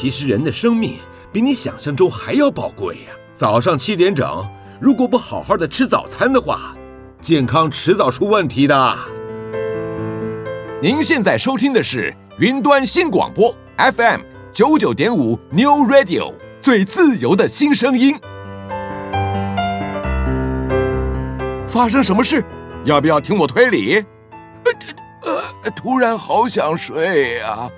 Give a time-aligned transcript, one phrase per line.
[0.00, 0.98] 其实人的生命
[1.30, 3.12] 比你想象中还要宝贵呀。
[3.34, 4.48] 早上七点整，
[4.80, 6.74] 如果不好好的吃早餐的话，
[7.20, 8.98] 健康迟早出问题的。
[10.80, 14.20] 您现在收听的是云端新广播 FM
[14.54, 18.18] 九九点五 New Radio，最自由的新声音。
[21.68, 22.42] 发生什么事？
[22.86, 24.02] 要不要听我推理？
[25.24, 27.70] 呃，呃，突然好想睡呀，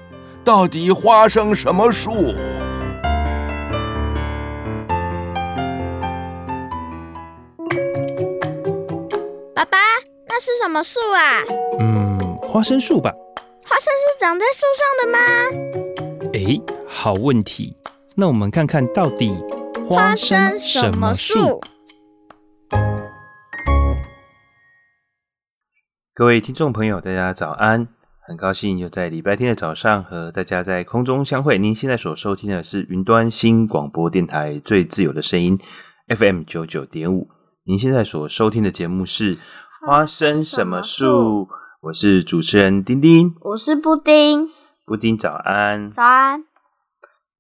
[0.45, 2.35] 到底花生什么树？
[9.55, 9.79] 爸爸，
[10.27, 11.45] 那是什么树啊？
[11.79, 13.13] 嗯，花生树吧。
[13.65, 15.19] 花生是长在树上的吗？
[16.35, 17.77] 哎，好问题。
[18.17, 19.33] 那我们看看到底
[19.89, 21.61] 花生什么树？
[26.13, 27.87] 各位听众朋友，大家早安。
[28.25, 31.59] 很高兴又在礼拜天的早上和大家在空中相会。
[31.59, 35.59] 您现在所收听的是云端新广播电台最自由的声音
[36.07, 37.29] FM 九九点五。
[37.65, 39.37] 您现在所收听的节目是
[39.85, 41.47] 《花生什么树》，
[41.81, 44.51] 我是主持人丁丁，我是布丁。
[44.85, 46.45] 布丁早安，早安，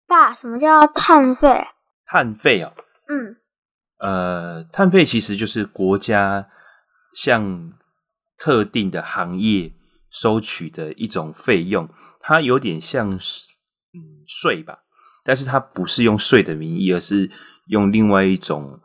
[0.08, 0.34] 爸。
[0.34, 1.64] 什么叫碳费？
[2.06, 2.72] 碳费哦，
[3.08, 3.36] 嗯，
[4.00, 6.48] 呃，碳费其实就是国家
[7.14, 7.70] 向
[8.36, 9.72] 特定的行业。
[10.12, 11.88] 收取的一种费用，
[12.20, 13.54] 它有点像是
[13.94, 14.80] 嗯税吧，
[15.24, 17.30] 但是它不是用税的名义，而是
[17.66, 18.78] 用另外一种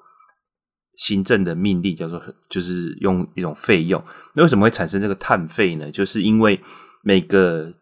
[0.96, 4.02] 行政的命令，叫做就是用一种费用。
[4.36, 5.92] 那为什么会产生这个碳费呢？
[5.92, 6.62] 就是因为
[7.04, 7.74] 每个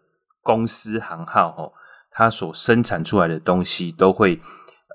[0.41, 1.71] 公司行号哦，
[2.09, 4.41] 它所生产出来的东西都会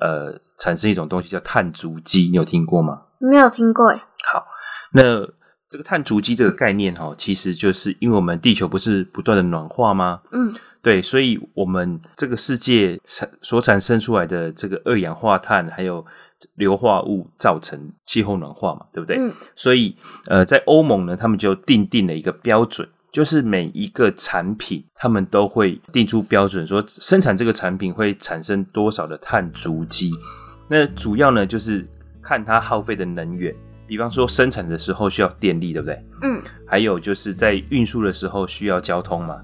[0.01, 3.05] 呃产生一种东西叫碳足迹，你有听过吗？
[3.21, 4.03] 没有听过哎。
[4.25, 4.45] 好，
[4.93, 5.39] 那。
[5.71, 10.21] 这个碳足迹这个概念哈，其实就是因为我们地球不是不断的暖化吗？
[10.33, 16.05] 嗯，对，所以我们这个世界产所产生出来的这个二氧化碳还有
[16.57, 19.17] 硫化物，造成气候暖化嘛，对不对？
[19.19, 30.11] 嗯，所以呃，在欧盟呢，他们就定定了一个标准，就是每一个产品，他们都会定出标准，说生产这个产品会产生多少的碳足迹。
[30.69, 31.87] 那主要呢，就是
[32.21, 33.55] 看它耗费的能源。
[33.91, 36.05] 比方说，生产的时候需要电力，对不对？
[36.23, 36.41] 嗯。
[36.65, 39.43] 还有就是在运输的时候需要交通嘛。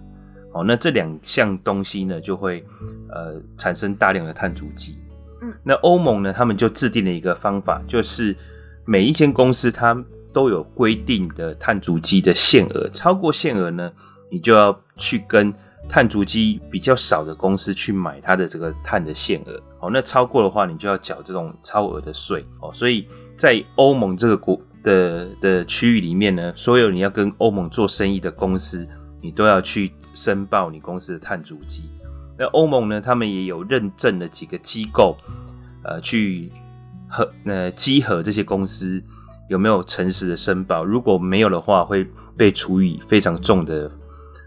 [0.53, 2.65] 好，那这两项东西呢，就会
[3.11, 4.97] 呃产生大量的碳足迹。
[5.43, 5.53] 嗯。
[5.65, 8.37] 那欧盟呢，他们就制定了一个方法，就是
[8.85, 10.01] 每一间公司它
[10.33, 13.91] 都有规定的碳足迹的限额，超过限额呢，
[14.31, 15.53] 你就要去跟
[15.89, 19.61] 碳足迹比较少的公司去买它的这个碳的限额。
[19.81, 22.45] 好，那超过的话，你就要缴这种超额的税。
[22.61, 23.09] 哦，所以。
[23.37, 28.87] 在欧盟这个国的的区域里面呢，所有你要跟欧盟做生意的公司，
[29.21, 31.85] 你都要去申报你公司的碳足迹。
[32.39, 35.17] 那欧盟呢，他们也有认证的几个机构，
[35.85, 36.51] 呃，去
[37.09, 39.03] 核呃稽核这些公司
[39.49, 40.85] 有没有诚实的申报。
[40.85, 43.91] 如果没有的话，会被处以非常重的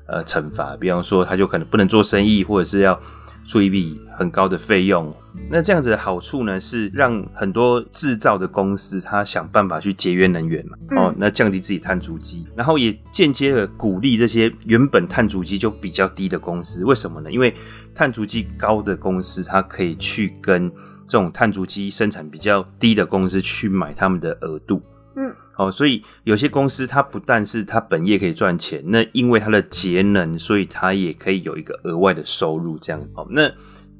[0.07, 2.99] 呃惩罚，比方说他就可能不能做生意，或者是要。
[3.47, 5.15] 出一笔很高的费用，
[5.49, 17.31] 那这样子的好处呢，是让很多制造的公司，他想办法去节约能源嘛，嗯、哦，那降低自己碳足迹，然后也间接的鼓励这些原本碳足迹就比较低的公司，为什么呢？
[17.31, 17.55] 因为
[17.95, 20.69] 碳足迹高的公司，它可以去跟
[21.07, 24.81] 这种碳足迹生产比较低的公司去买他们的额度。
[25.15, 32.77] 嗯，哦，所以有些公司它不但是它本业可以赚钱，那因为它的节能，所以它也可以有一个额外的收入。
[32.77, 33.51] 这样，哦，那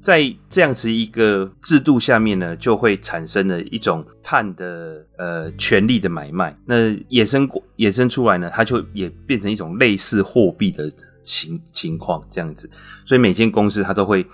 [0.01, 6.57] 在这样子一个制度下面呢，就会产生了一种碳的呃权利的买卖。
[6.65, 12.69] 那衍生过衍生出来呢，它就也变成一种类似货币的情情况这样子。
[13.05, 14.25] 所以每间公司它都会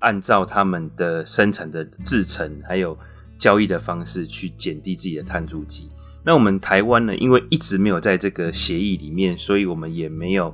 [0.00, 2.98] 按照他们的生产的制程还有
[3.38, 5.88] 交易的方式去减低自己的碳足迹。
[6.24, 10.52] 那我们台湾呢，因为一直没有在这个协议里面，所以我们也没有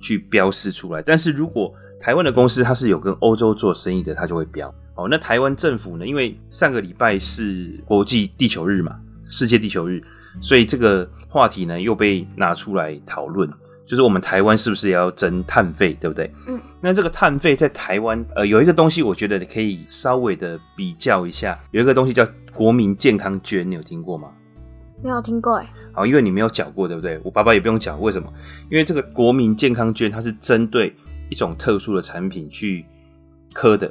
[0.00, 1.02] 去标示出来。
[1.02, 4.68] 但是如果台湾的公司它是有跟欧洲做生意的，它就会标。
[4.96, 8.98] 哦，那台湾政府呢，因为上个礼拜是国际地球日嘛，
[9.30, 10.02] 世界地球日，
[10.40, 13.48] 所以这个话题呢又被拿出来讨论，
[13.86, 16.28] 就是我们台湾是不是也要征碳费，对不对？
[16.48, 16.60] 嗯。
[16.80, 24.28] 那这个碳费在台湾，呃，有一个东西，我觉得你可以稍微的比较一下，有一个东西叫国民健康捐，你有听过吗？
[25.04, 27.20] 没有听过哎，好，因为你没有缴过，对不对？
[27.24, 28.28] 我爸爸也不用缴，为什么？
[28.70, 30.94] 因为这个国民健康捐，它是针对
[31.32, 32.84] 一种特殊的产品去
[33.54, 33.90] 磕的。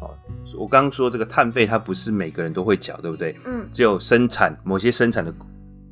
[0.00, 0.10] 哦，
[0.58, 3.36] 我刚刚说这个碳费，它不是每个人都会缴，对不对？
[3.44, 5.32] 嗯，只有生产某些生产的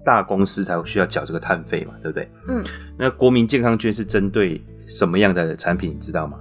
[0.04, 2.28] 大公司才会需要缴这个碳费嘛，对不对？
[2.48, 2.64] 嗯，
[2.98, 6.38] 那国民健康捐是针对什么样的产品，你知道吗？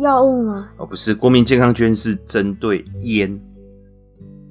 [0.00, 0.70] 药物吗？
[0.78, 3.38] 哦，不是，国民健康捐是针对烟。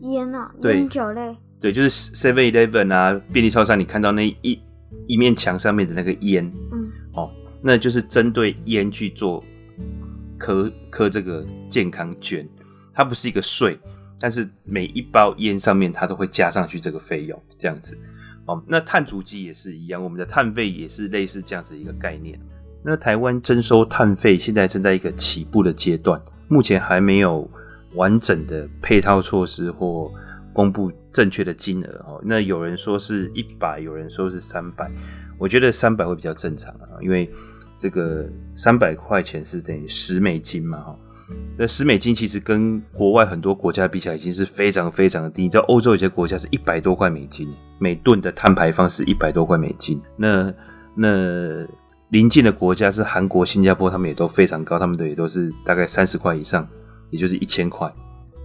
[0.02, 1.36] 烟啊，对烟酒类。
[1.62, 4.62] 对，就是 Seven Eleven 啊，便利超商，你看到那一
[5.08, 6.85] 一面墙上面的那个烟，嗯，哦，
[7.68, 9.44] 那就是针对烟去做
[10.38, 12.48] 科科这个健康卷，
[12.94, 13.76] 它不是一个税，
[14.20, 17.98] 但是每一包烟上面它都会加上去这个费用，这样子。
[18.46, 22.40] 哦，那碳足迹也是一样，我们的碳费也是类似这样子一个概念。
[22.84, 27.50] 那台湾征收碳费现在正在一个起步的阶段，目前还没有
[27.96, 30.12] 完整的配套措施或
[30.54, 32.22] 公布正确的金额哦。
[32.24, 34.88] 那有人说是一百，有人说是三百，
[35.40, 37.28] 我觉得三百会比较正常啊，因为
[37.77, 40.95] 这个三百块钱是等于十美金嘛哈。
[41.57, 50.00] 那十美金其实跟国外很多国家比起来已经是非常非常的低，你知道欧洲有些国家是一百多块美金，每吨的碳排放是一百多块美金。
[50.16, 50.54] 那
[50.94, 51.66] 那
[52.10, 56.68] 邻近的国家是韩国、新加坡，他们也都非常高，他们的也都是大概三十块以上，
[57.10, 57.92] 也就是一千块。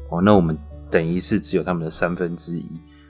[0.09, 0.57] 哦，那我们
[0.91, 2.67] 等于是只有他们的三分之一。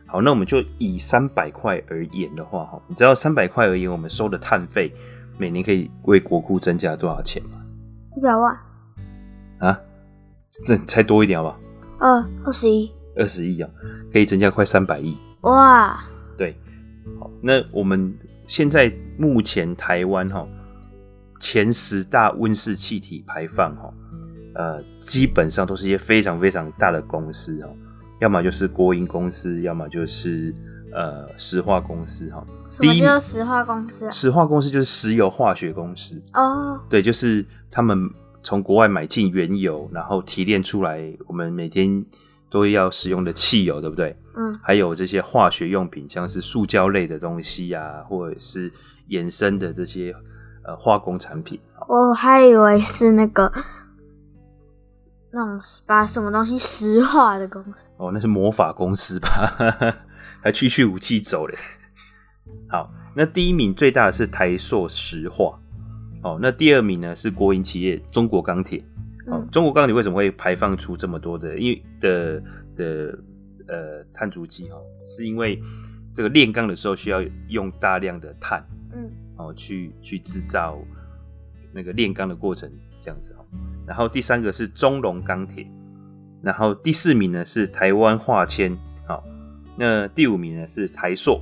[0.06, 4.92] 好，那我们就以三百块而言的话，哈，你知道三百块而言，我们收的碳费
[5.40, 7.52] 每年可以为国库增加多少钱吗？
[8.14, 8.54] 一百万。
[9.58, 9.80] 啊，
[10.66, 11.60] 这才多一点好不好？
[11.98, 13.70] 二二十一，二十亿啊，
[14.12, 15.16] 可以增加快三百亿。
[15.40, 15.98] 哇，
[16.36, 16.54] 对，
[17.18, 18.14] 好，那我们
[18.46, 20.46] 现在目前台湾哈
[21.40, 23.94] 前十大温室气体排放哈，
[24.56, 27.74] 呃，基本上都是一些非常非常大的公司哦，
[28.20, 30.54] 要么就是国营公司，要么就是
[30.92, 32.44] 呃石化公司哈。
[32.70, 34.10] 什么叫石化公司啊？
[34.10, 38.10] 石化公司就是石油化学公司哦，对，就是他们。
[38.42, 42.02] 从国外买进原油，然后提炼出来，我们每天
[42.48, 44.16] 都要使用的汽油，对不对？
[44.34, 44.58] 嗯。
[44.62, 48.72] 还有这些化学用品，像是塑胶类的东西啊，或者是
[49.10, 50.14] 衍生的这些
[50.64, 51.60] 呃化工产品。
[51.86, 53.52] 我还以为是那个
[55.32, 57.88] 那种把什么东西石化的公司。
[57.96, 59.28] 哦，那是魔法公司吧？
[60.42, 61.56] 还去去武器走嘞。
[62.68, 65.58] 好，那第一名最大的是台塑石化。
[66.22, 68.78] 哦，那第二名呢是国营企业中国钢铁。
[69.26, 72.42] 哦，嗯、中国钢铁为什么会排放出这么多的因为的
[72.76, 73.18] 的
[73.68, 74.68] 呃碳足迹？
[74.68, 75.62] 哈，是因为
[76.14, 80.78] 这个炼钢的时候需要用大量的碳，嗯，哦，去去制造
[81.72, 83.44] 那个炼钢的过程这样子哈。
[83.86, 85.66] 然后第三个是中隆钢铁，
[86.42, 88.76] 然后第四名呢是台湾化纤，
[89.06, 89.24] 好，
[89.76, 91.40] 那第五名呢是台塑，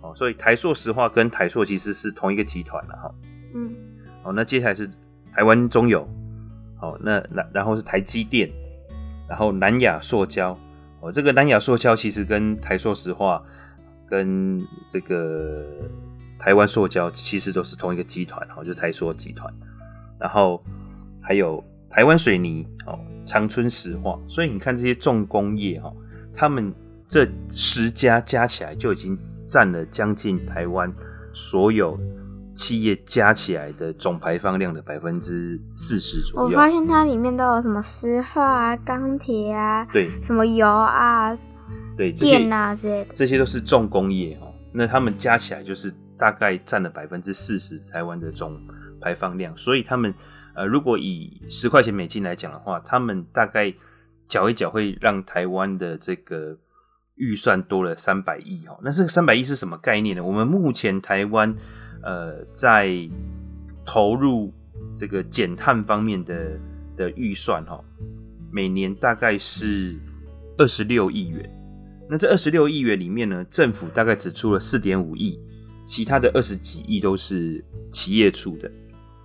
[0.00, 3.14] 哦，所以台塑石化跟台塑其实是同一个集团了哈，
[3.54, 3.74] 嗯。
[4.22, 4.86] 好，那接下来是
[5.32, 6.06] 台湾中油，
[6.76, 8.50] 好，那然然后是台积电，
[9.26, 10.54] 然后南亚塑胶，
[11.00, 13.42] 哦，这个南亚塑胶其实跟台塑石化
[14.06, 15.64] 跟这个
[16.38, 19.50] 台湾塑胶其实都是同一个集团，哦，就是台塑集团，
[20.18, 20.62] 然后
[21.30, 25.88] 还有台湾水泥，哦，长春石化，所以你看这些重工业，哈，
[26.34, 26.74] 他们
[27.06, 29.16] 这十家加起来就已经
[29.46, 30.92] 占了将近台湾
[31.32, 31.96] 所有。
[32.52, 36.48] 企业加起来的总排放量的百分之四十左右。
[36.48, 41.34] 我发现它里面都有什么石化啊、钢铁啊，对，什么油啊，
[41.96, 44.52] 对，电啊这些，这些都是重工业哦。
[44.72, 48.60] 那他们加起来就是大概占了百分之四十台湾的总
[49.00, 49.56] 排放量。
[49.56, 50.12] 所以他们
[50.54, 53.72] 呃，如果以十块钱美金来讲的话，他们大概
[54.26, 56.56] 缴一缴会让台湾的这个
[57.16, 58.78] 预算多了三百亿哦。
[58.82, 60.24] 那这个三百亿是什么概念呢？
[60.24, 61.56] 我们目前台湾。
[62.02, 63.06] 呃，在
[63.84, 64.50] 投入
[64.96, 66.58] 这个减碳方面的
[66.96, 67.78] 的预算哈，
[68.50, 69.98] 每年大概是
[70.56, 71.46] 二十六亿元。
[72.08, 75.38] 那这二十六亿元里面呢，政府大概只出了四点五亿，
[75.84, 78.72] 其他的二十几亿都是企业出的。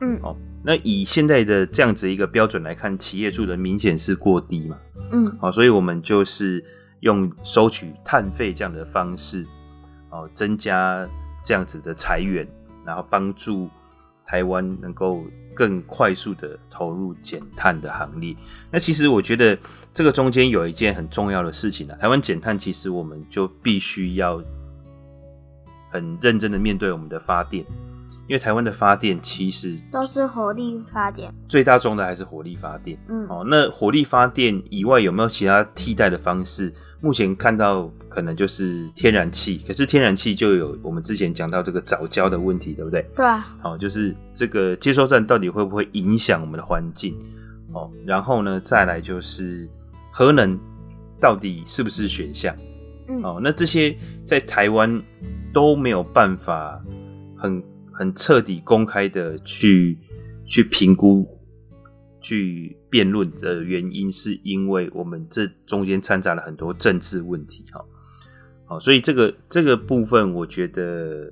[0.02, 4.78] 嗯，哦，那以现在的这样子一个标准来看，企业住的明显是过低嘛。
[5.12, 6.64] 嗯，好，所以我们就是
[7.00, 9.46] 用收取碳费这样的方式，
[10.10, 11.08] 哦，增加
[11.44, 12.48] 这样子的裁员。
[12.86, 13.68] 然后帮助
[14.28, 15.24] 台湾能够
[15.56, 18.36] 更快速的投入减碳的行列。
[18.70, 19.58] 那其实我觉得
[19.92, 24.40] 这个中间有一件很重要的事情啊，台湾减碳其实我们就必须要
[25.90, 27.66] 很认真的面对我们的发电。
[28.28, 32.98] 因为台湾的发电其实都是火力发电，最大宗的还是火力发电。
[33.08, 36.74] 嗯，哦，那火力发电以外有没有其他替代的方式？
[37.02, 43.06] 目前看到可能就是天然气，可是天然气就有我们之前讲到这个藻礁的问题，对不对？
[43.16, 43.46] 对啊。
[43.62, 47.16] 好，就是这个接收站到底会不会影响我们的环境？
[47.74, 49.70] 哦，然后呢，再来就是
[50.12, 50.58] 核能
[51.22, 52.56] 到底是不是选项？
[53.08, 55.00] 嗯，哦，那这些在台湾
[55.54, 56.82] 都没有办法
[57.38, 57.64] 很。
[57.98, 59.98] 很彻底、公开的去
[60.46, 61.28] 去评估、
[62.22, 67.86] 去辩论的原因，是因为我们这中间掺杂了很多政治问题，哈，
[68.66, 71.32] 好，所以这个这个部分，我觉得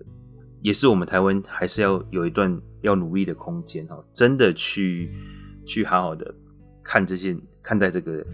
[0.62, 5.10] 也是我们台湾还是要有一段要努力的空间，哈，真的去
[5.66, 6.34] 去好好的
[6.84, 8.26] 看这些看待这个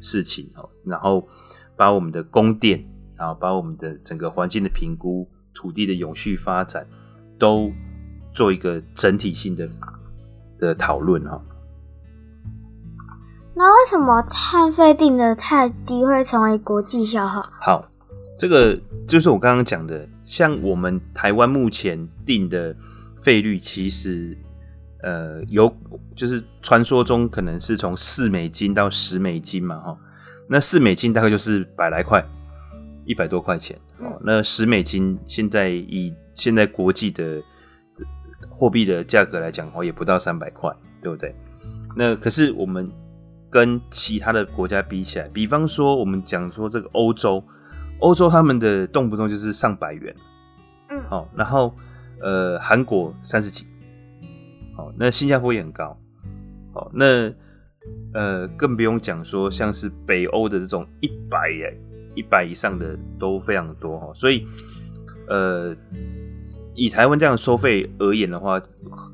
[0.00, 1.28] 事情，哈，然后
[1.76, 2.84] 把我们的供电，
[3.16, 6.86] 然后把我们的整个环境的评估、土地的永续发展，
[7.38, 7.70] 都
[8.34, 9.68] 做一个整体性的
[10.58, 11.40] 的讨论，哈。
[13.54, 17.50] 那为什么碳费定的太低会成为国际笑话？
[17.58, 17.88] 好，
[18.38, 18.78] 这个
[19.08, 22.76] 就是我刚刚讲的，像我们台湾目前定的
[23.18, 24.36] 费率，其实
[25.02, 25.74] 呃有
[26.14, 29.98] 就是传说中可能是从四美金到十美金嘛，哈，
[30.48, 32.22] 那四美金大概就是百来块，
[33.06, 37.42] 一百多块钱，哦，那十美金现在以现在国际的
[38.48, 41.34] 货币的价格来讲，哦，也不到三百块，对不对？
[41.96, 42.88] 那可是我们。
[43.48, 47.42] 跟其他的国家比起来，比方说我们讲说这个欧洲，
[48.00, 50.14] 欧洲他们的动不动就是上百元，
[50.90, 51.72] 嗯，好，然后
[52.20, 53.64] 呃韩国三十几，
[54.76, 55.96] 好，那新加坡也很高，
[56.74, 57.32] 好，那
[58.12, 61.80] 呃更不用讲说像是北欧的这种一百耶，
[62.14, 64.46] 一百以上的都非常多哈，所以
[65.28, 65.74] 呃
[66.76, 68.62] 以台湾这样的收费而言的话，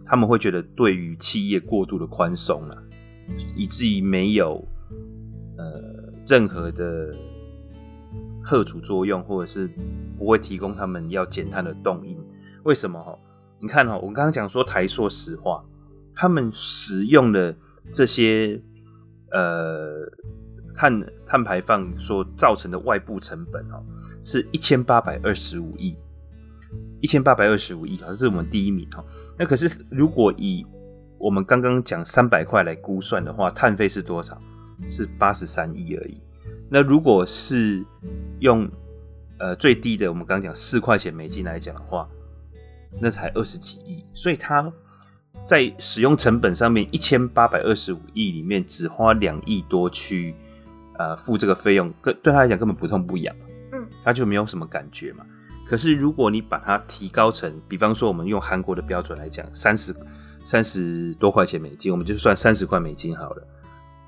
[0.04, 2.82] 他们会觉得对于企业过度的宽松了。
[3.56, 4.62] 以至于没有
[5.56, 7.14] 呃任何的
[8.42, 9.70] 吓阻作用，或者是
[10.18, 12.18] 不会提供他们要减碳的动因。
[12.64, 13.00] 为什么？
[13.00, 13.16] 哈，
[13.60, 15.64] 你看哈，我刚刚讲说台塑石化，
[16.12, 17.56] 他们使用的
[17.92, 18.60] 这些
[19.30, 20.10] 呃
[20.74, 23.80] 碳碳排放所造成的外部成本哈，
[24.24, 25.96] 是一千八百二十五亿，
[27.00, 29.04] 一千八百二十五亿，这是我们第一名哈。
[29.38, 30.64] 那可是如果以
[31.18, 34.40] 我们刚刚讲三百块来估算的话，碳费是多少？
[34.90, 36.20] 是八十三亿而已。
[36.68, 37.84] 那如果是
[38.40, 38.68] 用
[39.38, 42.08] 呃最低的，我们刚刚讲四块钱美金来讲的话，
[43.00, 44.04] 那才二十几亿。
[44.12, 44.72] 所以它
[45.44, 50.34] 在使用成本上面，一千八百二十五亿里面只花两亿多去
[50.98, 53.34] 呃付这个费用，跟对他来讲根本不痛不痒，
[53.72, 55.24] 嗯，他就没有什么感觉嘛。
[55.72, 59.96] 可是如果你把它提高成，比方说我们用韩国的标准来讲，三十。
[60.44, 63.46] 三十多块钱美金，我们就算三十块美金好了，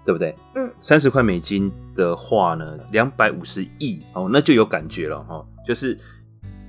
[0.05, 0.37] 对不对？
[0.57, 5.47] 嗯，三十块美金的话呢，两百五十亿哦，那就有感觉了哈、哦。
[5.65, 5.97] 就是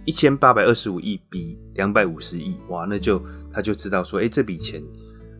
[0.05, 3.19] 一千八百二十五亿比两百五十亿，哇，那就
[3.51, 4.81] 他就知道说，哎，这笔钱，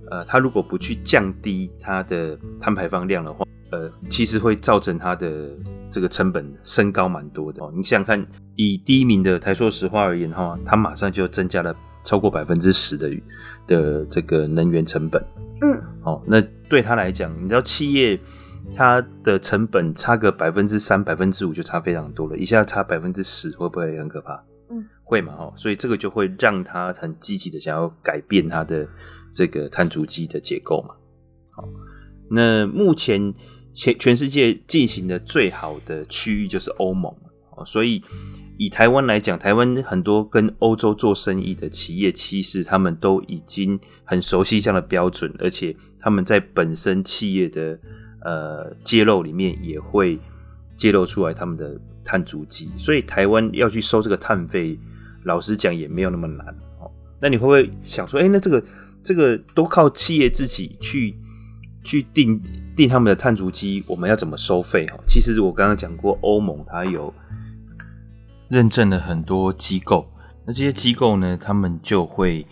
[0.10, 5.50] 呃，他如果不去降低他的碳排放量的话，呃，其实会造成它的
[5.92, 7.72] 这个成本升高蛮多的哦。
[7.76, 13.12] 你想想看，以第一名的台塑石化而言哈，它马上就增加了超过百分之十的。
[13.68, 15.20] 的这个能源成本，
[15.60, 18.20] 嗯，哦，那对他来讲，你知道企业
[18.76, 24.36] 它的成本差个百分之三、百分之五就差非常多了，一下差百分之十，会不会很可怕？
[24.70, 28.88] 嗯，会嘛，哦，所以这个就会让他很积极的想要改变他的
[29.34, 30.94] 这个碳足迹的结构嘛。
[31.50, 31.68] 好，
[32.30, 33.34] 那目前
[33.76, 37.14] 全全世界进行的最好的区域就是欧盟，
[37.66, 38.02] 所以。
[38.58, 47.78] 以台湾来讲，台湾很多跟欧洲做生意的企业，其实他们都已经很熟悉这样的标准，而且他们在本身企业的
[48.24, 50.18] 呃揭露里面也会
[50.78, 54.80] 揭露出来他们的碳足迹，所以台湾要去收这个碳费，
[55.26, 56.48] 老实讲也没有那么难
[56.80, 56.90] 哦。
[57.20, 58.64] 那你会不会想说，哎，那这个
[59.04, 61.14] 这个都靠企业自己去
[61.84, 62.42] 去定
[62.76, 64.86] 定他们的碳足迹，我们要怎么收费？
[64.88, 67.14] 哈，其实我刚刚讲过，欧盟它有。
[68.48, 70.08] 认证了很多机构，
[70.46, 72.46] 那这些机构呢，他们就会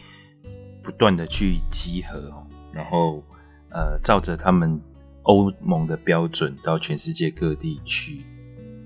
[0.82, 2.34] 不断的去集合，
[2.72, 3.24] 然后
[3.70, 4.82] 呃，照着他们
[5.22, 8.26] 欧盟的标准到全世界各地去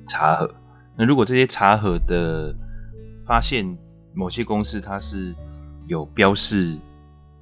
[0.05, 0.53] 查核。
[0.97, 2.53] 那如果这些查核的
[3.25, 3.77] 发现
[4.13, 5.33] 某些公司它是
[5.87, 6.77] 有标示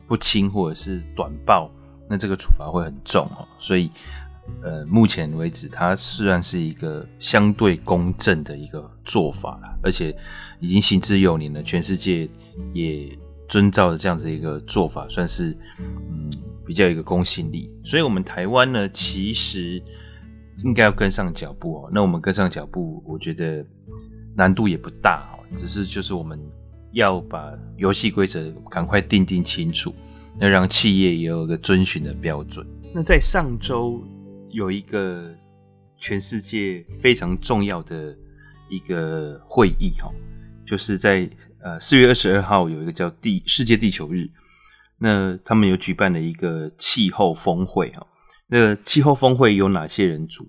[0.07, 1.71] 不清或者是短报，
[2.09, 3.89] 那这个处罚会很重哦，所以。
[4.61, 10.15] 呃，目前为止，它虽然是一个相对公正的一个做法了，而且
[10.59, 12.29] 已经行之有年了，全世界
[12.71, 13.09] 也
[13.49, 16.31] 遵照着这样子一个做法，算是嗯
[16.63, 17.67] 比较一个公信力。
[17.83, 19.81] 所以，我们台湾呢，其实
[20.63, 21.89] 应该要跟上脚步哦。
[21.91, 23.65] 那我们跟上脚步，我觉得
[24.35, 26.39] 难度也不大哦，只是就是我们
[26.91, 29.91] 要把游戏规则赶快定定清楚，
[30.39, 32.65] 要让企业也有一个遵循的标准。
[32.93, 34.03] 那在上周。
[34.51, 35.35] 有一个
[35.97, 38.17] 全世界非常重要的
[38.69, 40.09] 一个会议哈，
[40.65, 41.29] 就是在
[41.61, 44.29] 呃四月二十二号有一个叫地世界地球日。
[44.97, 48.07] 那他们有举办了一个气候峰会哈。
[48.47, 50.47] 那气候峰会有哪些人组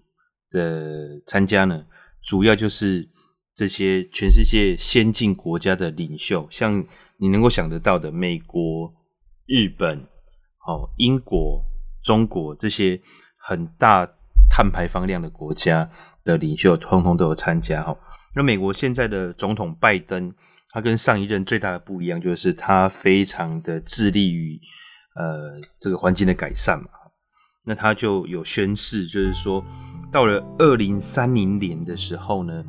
[0.53, 1.85] 的参加呢？
[2.23, 3.09] 主要就是
[3.57, 8.95] 这些全世界先进国家的领袖，像你能够想得到的，美国、
[9.47, 10.01] 日本、
[10.67, 11.65] 哦、英国、
[12.03, 13.01] 中国这些
[13.39, 14.09] 很大
[14.51, 15.91] 碳排放量的国家
[16.25, 17.97] 的领袖，通通都有参加哈。
[18.35, 20.35] 那美国现在的总统拜登，
[20.71, 24.61] 他跟上一任最大的不一样，就是他非常的致力于
[25.15, 26.89] 呃这个环境的改善嘛。
[27.65, 29.65] 那他就有宣誓，就是说
[30.13, 32.65] 到了二零三零年的时候呢，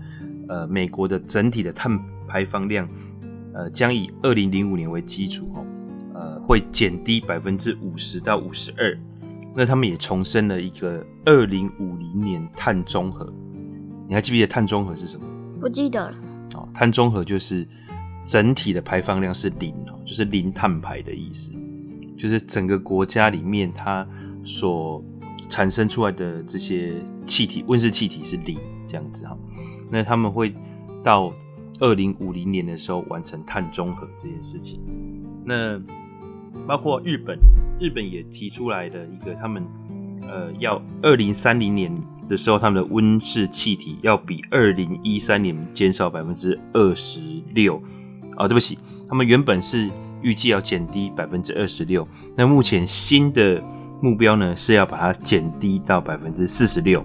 [0.48, 2.90] 呃，美国的整体的碳排放量，
[3.54, 5.66] 呃，将以二零零五年为基础哦，
[6.48, 8.98] 会减低百分之五十到五十二。
[9.54, 13.32] 那他们也重申了一个二零五零年碳中和。
[14.08, 15.26] 你还记不记得碳中和是什么？
[15.60, 16.18] 不记得了。
[16.56, 17.68] 哦，碳中和就是
[18.26, 21.52] 整体的排放量是零哦，就是零碳排的意思，
[22.18, 24.08] 就是整个国家里面它
[24.46, 25.04] 所
[25.50, 26.94] 产生出来的这些
[27.26, 29.38] 气体，温室气体是零这样子哈。
[29.90, 30.56] 那他们会
[31.04, 31.34] 到
[31.82, 34.80] 二零五零年的时候完成碳中和这件事情。
[35.44, 35.82] 那
[36.66, 37.38] 包括日本，
[37.80, 39.66] 日本也提出来的一个，他们
[40.22, 42.02] 呃要二零三零年。
[42.28, 47.22] 的时候，他们的温室气体要比二零一三年减少百分之二十
[47.54, 47.82] 六。
[48.36, 49.90] 哦，对不起，他们原本是
[50.22, 53.64] 预计要减低百分之二十六，那目前新的
[54.02, 57.00] 目标呢是要把它减低到百分之四十六。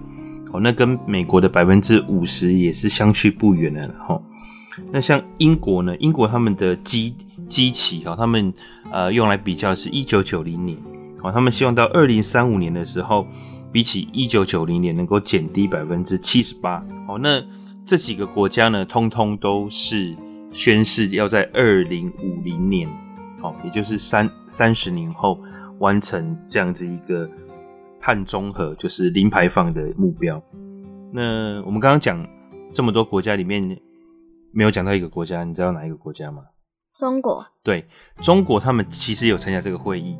[0.51, 3.95] 哦，那跟美国的百分之五十也是相去不远的了。
[4.05, 4.21] 哈，
[4.91, 5.95] 那像英国呢？
[5.97, 7.15] 英国他们的基
[7.49, 8.53] 基期啊，他们
[8.91, 10.77] 呃用来比较是一九九零年。
[11.21, 13.27] 哦，他们希望到二零三五年的时候。
[13.73, 17.43] 比起一九九零年能够减低百分之七十八，好，那
[17.87, 20.15] 这几个国家呢，通通都是
[20.51, 22.87] 宣誓要在二零五零年，
[23.41, 25.39] 好，也就是三三十年后
[25.79, 27.27] 完成这样子一个
[27.99, 30.43] 碳中和，就是零排放的目标。
[31.11, 32.27] 那我们刚刚讲
[32.71, 33.79] 这么多国家里面，
[34.53, 36.43] 没有讲到一个国家，你知道哪一个国家吗？
[36.99, 37.45] 中国。
[37.63, 37.87] 对，
[38.21, 40.15] 中国他们其实有参加这个会议。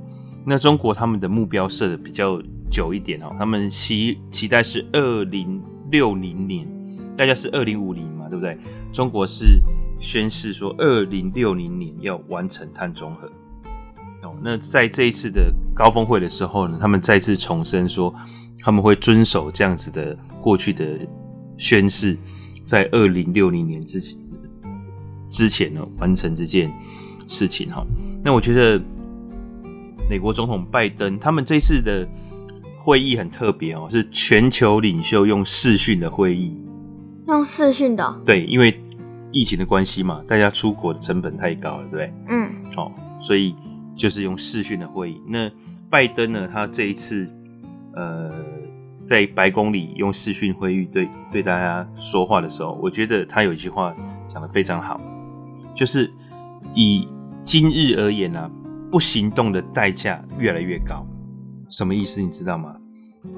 [0.46, 6.67] 那中国他们的目标设的比较久一点哦，他们期期待是二零六零年，
[7.15, 8.58] 大家是二零五零嘛，对不对？
[8.91, 9.62] 中国是
[10.02, 13.28] 宣誓说二零六零年要完成碳中和。
[14.24, 18.13] 哦，那在这一次的高峰会的时候呢，他们再次重申说
[18.60, 21.00] 他们会遵守这样子的过去的
[21.58, 22.17] 宣誓，
[22.65, 24.22] 在二零六零年之前
[25.34, 26.72] 之前呢完成这件
[27.28, 27.84] 事情哈。
[28.24, 28.80] 那我觉得。
[30.10, 32.06] 美国总统拜登他们这次的
[32.78, 36.54] 会议很特别哦，是全球领袖用视讯的会议，
[37.26, 38.22] 用视讯的。
[38.26, 38.78] 对，因为
[39.32, 42.13] 疫情的关系嘛，大家出国的成本太高了，对不对？
[42.28, 42.52] 嗯。
[42.76, 42.91] 哦，
[43.22, 43.56] 所以
[43.96, 45.22] 就是用视讯的会议。
[45.26, 45.50] 那
[45.89, 47.32] 拜登呢，他这一次
[47.96, 48.30] 呃
[49.06, 53.96] 在白宫里用视讯会议对对大家说话的时候，我觉得他有一句话
[54.28, 55.00] 讲得非常好，
[55.76, 56.12] 就是
[56.76, 57.08] 以
[57.44, 58.50] 今日而言啊。
[58.92, 61.04] 不行动的代价越来越高，
[61.68, 62.22] 什么意思？
[62.22, 62.76] 你知道吗？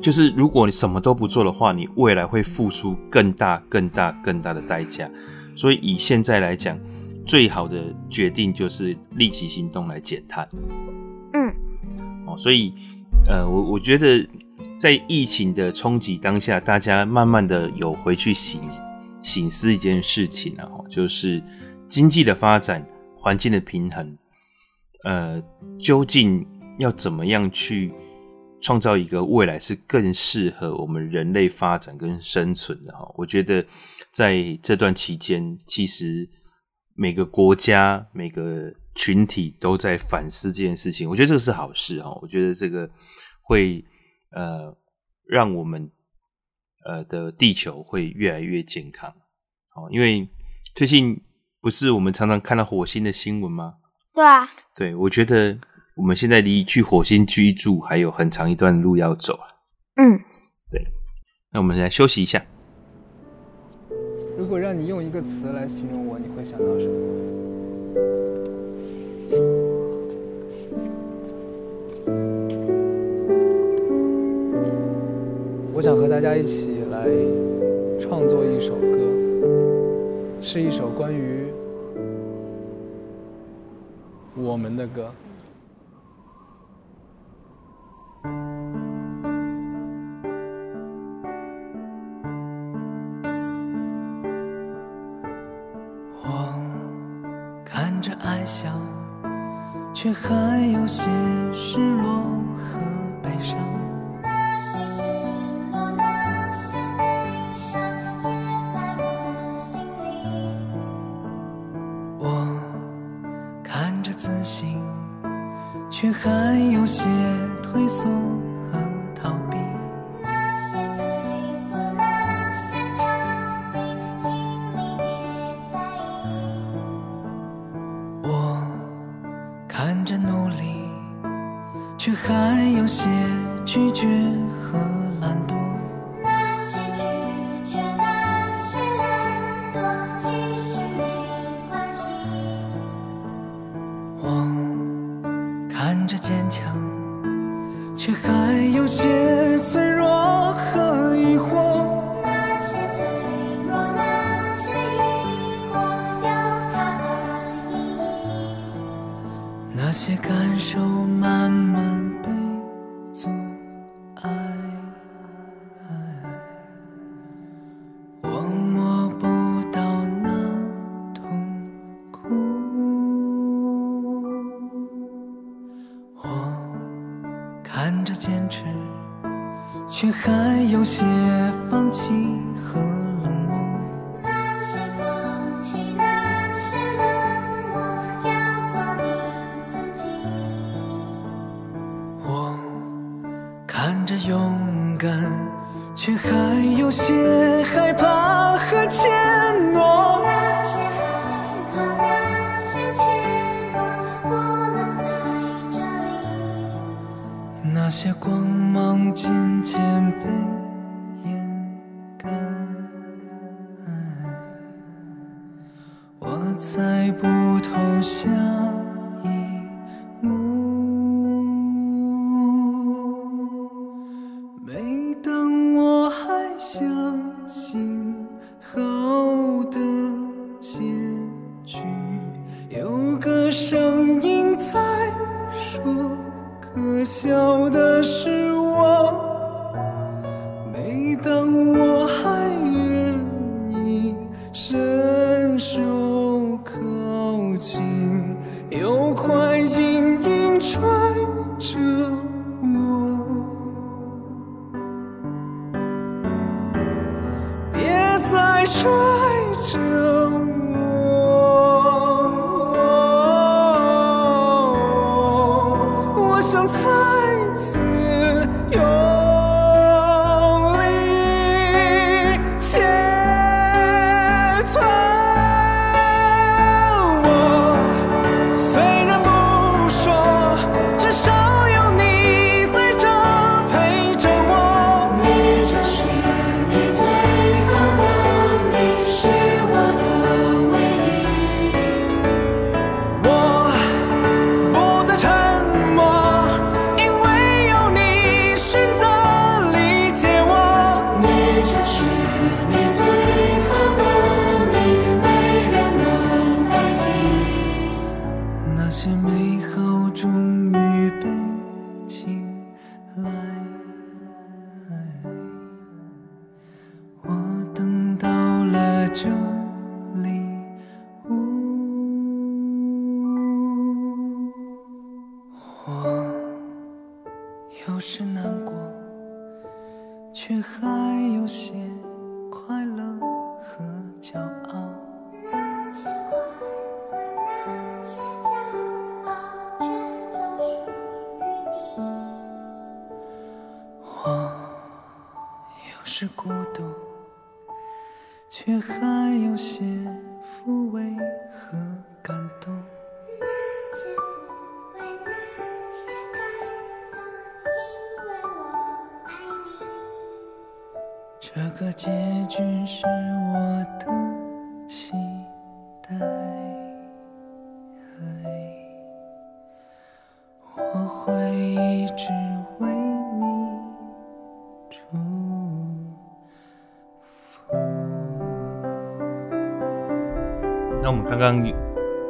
[0.02, 5.10] 就是如果你什么都不做的话，你未来会付出更大、更大、更大的代价。
[5.56, 6.78] 所以以现在来讲，
[7.26, 10.50] 最好的决定就是立即行动来减碳。
[11.32, 11.54] 嗯，
[12.28, 12.74] 哦，所以
[13.26, 14.28] 呃，我我觉得
[14.78, 18.60] 在疫情的冲击当下，大家慢慢的有回去醒
[19.22, 21.42] 醒思一件事情啊，就是
[21.96, 24.18] 经济的发展、环境的平衡。
[25.06, 25.42] 呃，
[25.80, 26.46] 究竟
[26.78, 27.94] 要怎么样去
[28.62, 33.14] 创造一个未来是更适合我们人类发展跟生存的哈？
[33.16, 33.66] 我觉得
[34.12, 36.30] 在这段期间，其实
[36.96, 41.10] 每个国家、每个群体都在反思这件事情。
[41.10, 42.20] 我觉得这个是好事哈。
[42.22, 42.90] 我觉得这个
[43.42, 43.86] 会
[44.32, 44.76] 呃
[45.26, 45.92] 让我们
[46.84, 49.12] 呃的地球会越来越健康。
[49.74, 50.28] 哦，因为
[50.76, 51.22] 最近
[51.66, 53.78] 不是我们常常看到火星的新闻吗？
[54.14, 55.58] 对啊，对，我觉得
[55.96, 59.48] 我们现在离去火星居住还有很长一段路要走啊。
[59.96, 60.20] 嗯，
[60.70, 60.86] 对，
[61.52, 62.46] 那我们来休息一下。
[64.38, 66.94] 如果让你用一个词来形容我，你会想到什么？
[75.74, 77.08] 我想和大家一起来
[78.00, 79.00] 创作一首歌，
[80.48, 81.52] 是一首关于
[84.36, 85.12] 我们的歌。
[96.22, 96.54] 我
[97.66, 98.70] 看着爱笑
[99.96, 101.10] 却还有些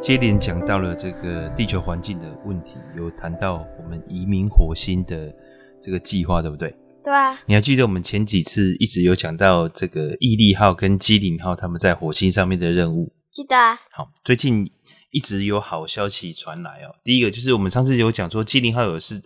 [0.06, 5.34] 接连讲到了这个地球环境的问题有谈到我们移民火星的
[5.82, 6.76] 这个计划对不对？
[7.04, 7.36] 对啊。
[7.48, 13.12] 你还记得我们前几次一直有讲到这个毅力号跟机灵号他们在火星上面的任务？
[13.32, 13.80] 记得啊。
[13.90, 14.72] 好最近
[15.10, 16.94] 一直有好消息传来哦。
[17.04, 19.20] 第一个就是我们上次有讲说机灵号有事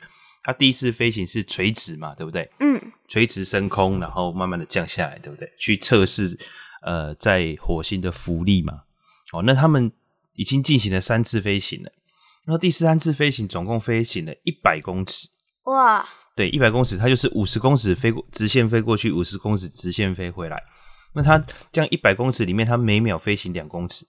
[0.44, 2.50] 它第一次飞行是垂直嘛对不对？
[2.62, 2.82] 嗯。
[3.10, 5.52] 垂直升空然后慢慢的降下来对不对？
[5.58, 6.39] 去测试
[6.84, 8.84] 呃在火星的浮力嘛。
[9.34, 9.92] 哦那他们
[10.39, 11.91] 已经进行了三次飞行了，
[12.45, 15.28] 然后第三次飞行总共飞行了一百公尺。
[15.65, 20.63] 哇，对，一百公尺，它就是五十公尺飞过直线飞过去，五十公尺直线飞回来。
[21.13, 21.38] 那它
[21.73, 24.06] 这样一百公尺里面，它每秒飞行两公尺，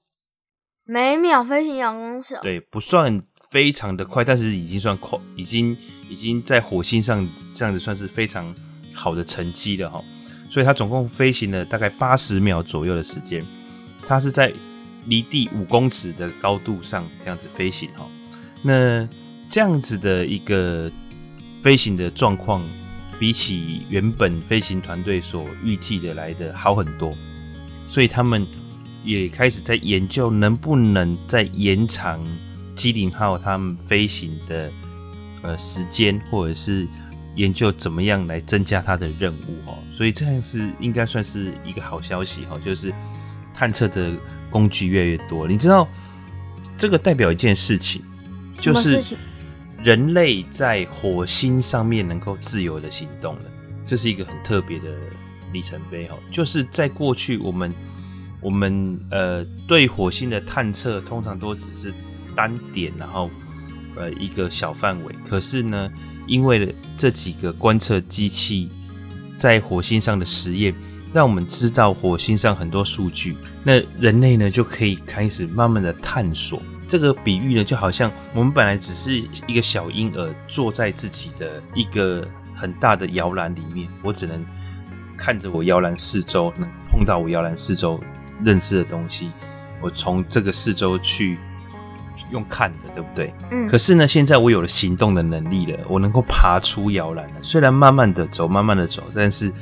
[0.84, 2.40] 每秒飞行两公尺，哦。
[2.44, 5.76] 对，不算非常的快，但是已经算快，已经
[6.08, 8.54] 已经在火星上这样子算是非常
[8.94, 10.00] 好的成绩了哈。
[10.48, 13.44] 所以它总共飞行了大概八十秒左右的时间，
[14.06, 14.54] 它是在
[15.06, 18.06] 离地五公尺的高度上这样子飞行哈。
[18.62, 19.08] 那
[19.48, 20.90] 这样子的一个
[21.62, 22.62] 飞行的状况，
[23.18, 27.12] 比起原本飞行团队所预计的来的好很多，
[27.88, 28.46] 所以他们
[29.04, 32.24] 也开始在研究能不能再延长
[32.74, 34.70] 机灵号他们飞行的
[35.42, 36.86] 呃时间，或者是
[37.36, 39.76] 研究怎么样来增加它的任务哈。
[39.96, 42.92] 所以这样是应该算是一个好消息哈，就是
[43.54, 44.12] 探测的
[44.50, 45.46] 工具越来越多。
[45.46, 45.88] 你知道
[46.78, 48.02] 这个代表一件事情，
[48.60, 49.02] 就是。
[49.82, 53.44] 人类在火星上面能够自由的行动了，
[53.86, 54.90] 这是一个很特别的
[55.54, 56.14] 里程碑哈。
[56.30, 57.72] 就是在过去，我们
[58.42, 61.94] 我们呃对火星的探测通常都只是
[62.36, 63.30] 单点，然后
[63.96, 65.14] 呃一个小范围。
[65.26, 65.90] 可是呢，
[66.26, 68.68] 因为这几个观测机器
[69.36, 70.74] 在火星上的实验，
[71.12, 76.62] 让我们知道火星上很多数据，那人类呢就可以开始慢慢的探索。
[76.86, 84.44] 这个比喻呢，就好像我们本来只是一个小婴儿，坐在自己的一个很大的摇篮里面，我只能
[85.16, 88.00] 看着我摇篮四周，能碰到我摇篮四周
[88.42, 89.30] 认识的东西，
[89.80, 91.38] 我从这个四周去
[92.32, 93.32] 用看的，对不对？
[93.52, 93.68] 嗯。
[93.68, 97.34] 可是呢，现在我有了行动的能力了，我能够爬出摇篮了。
[97.40, 99.52] 虽然慢慢的走，慢慢的走，但是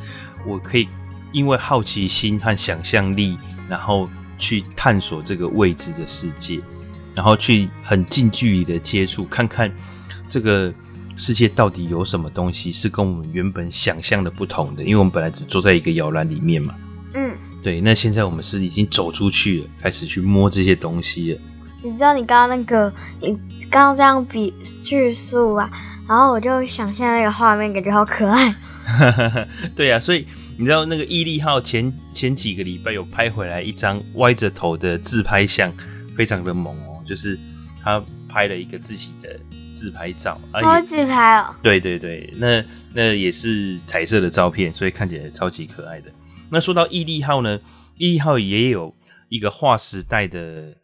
[0.46, 0.88] 我可以
[1.32, 3.36] 因为好奇心和想象力，
[3.68, 6.60] 然后去探索这个未知的世界。
[7.14, 9.68] 然后去很近距离的接触，看看
[10.30, 10.72] 这个
[11.16, 14.84] 世界到底有什么东西是跟我们原本想象的不同的。
[14.84, 16.76] 因为我们本来只坐在一个摇篮里面嘛。
[17.14, 17.80] 嗯，对。
[17.80, 21.40] 那现在我们是已经走出去了，开始去摸这些东西了。
[21.82, 23.36] 你知道你刚刚那个，你
[23.68, 25.68] 刚刚这样比叙述啊，
[26.08, 28.54] 然后我就想象那个画面，感觉好可爱。
[29.76, 30.26] 对啊，所以
[30.58, 35.70] 你知道那个毅力号前前几个礼拜有拍回来一张歪着头的自拍相，
[36.16, 37.02] 非常的猛哦。
[37.06, 37.38] 就是
[37.82, 39.38] 他拍了一个自己的
[39.74, 41.54] 自拍照，他会自拍哦。
[41.62, 46.10] 对对对，那那也是彩色的照片，所以看起来超级可爱的。
[46.50, 47.60] 那说到毅力号呢，
[47.98, 48.94] 毅力号也有
[49.28, 50.74] 一个划时代的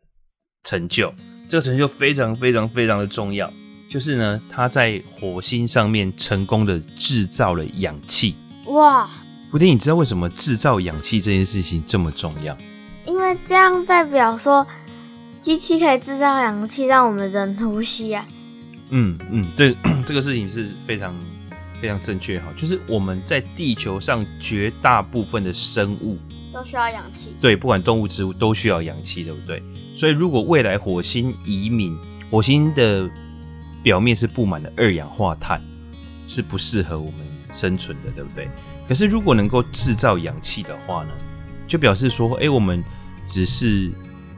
[0.62, 1.14] 成就，
[1.48, 3.50] 这个成就非常非常非常的重要，
[3.94, 8.34] 就是呢，他在火星上面成功的制造了氧气。
[8.66, 9.08] 哇！
[9.52, 12.58] 布丁，你知道为什么制造氧气这件事情这么重要？
[13.06, 14.66] 因为这样代表说。
[15.40, 18.26] 机器可以制造氧气，让我们人呼吸啊。
[18.88, 21.14] 嗯嗯，对， 这个事情是非常
[21.80, 22.46] 非常正确哈。
[22.56, 26.18] 就是我们在地球上绝大部分的生物
[26.52, 27.32] 都需要氧气。
[27.40, 29.62] 对，不管动物、植物都需要氧气，对不对？
[29.96, 31.96] 所以如果未来火星移民，
[32.28, 33.08] 火星的
[33.84, 35.62] 表面是布满了二氧化碳，
[36.26, 37.20] 是不适合我们
[37.52, 38.48] 生存的，对不对？
[38.88, 41.10] 可是如果能够制造氧气的话呢，
[41.68, 42.82] 就表示说，哎，我们
[43.24, 43.92] 只是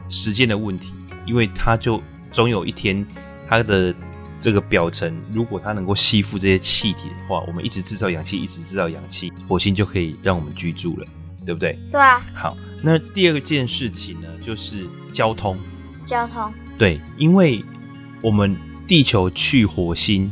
[0.09, 0.93] 时间的问题。
[1.25, 3.05] 因为它就总有一天，
[3.49, 3.93] 它的
[4.39, 11.05] 这个表层，如果它能够吸附这些气体的话，我们一直制造氧气，一直制造氧气，火星就可以让我们居住了，
[11.45, 11.77] 对不对？
[11.91, 12.21] 对啊。
[12.33, 15.59] 好，那第二件事情呢，就是交通。
[16.05, 16.49] 交通。
[16.77, 17.61] 对，因为
[18.21, 18.55] 我们
[18.87, 20.31] 地球去火星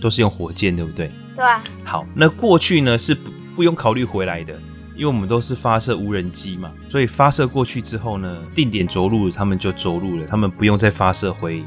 [0.00, 1.10] 都是用火箭，对不对？
[1.34, 1.64] 对啊。
[1.84, 4.54] 好，那过去呢是不不用考虑回来的。
[4.96, 11.64] 因为我们都是发射无人机嘛，所以发射过去之后呢，定点着陆，他们就着陆了，他们不用再发射回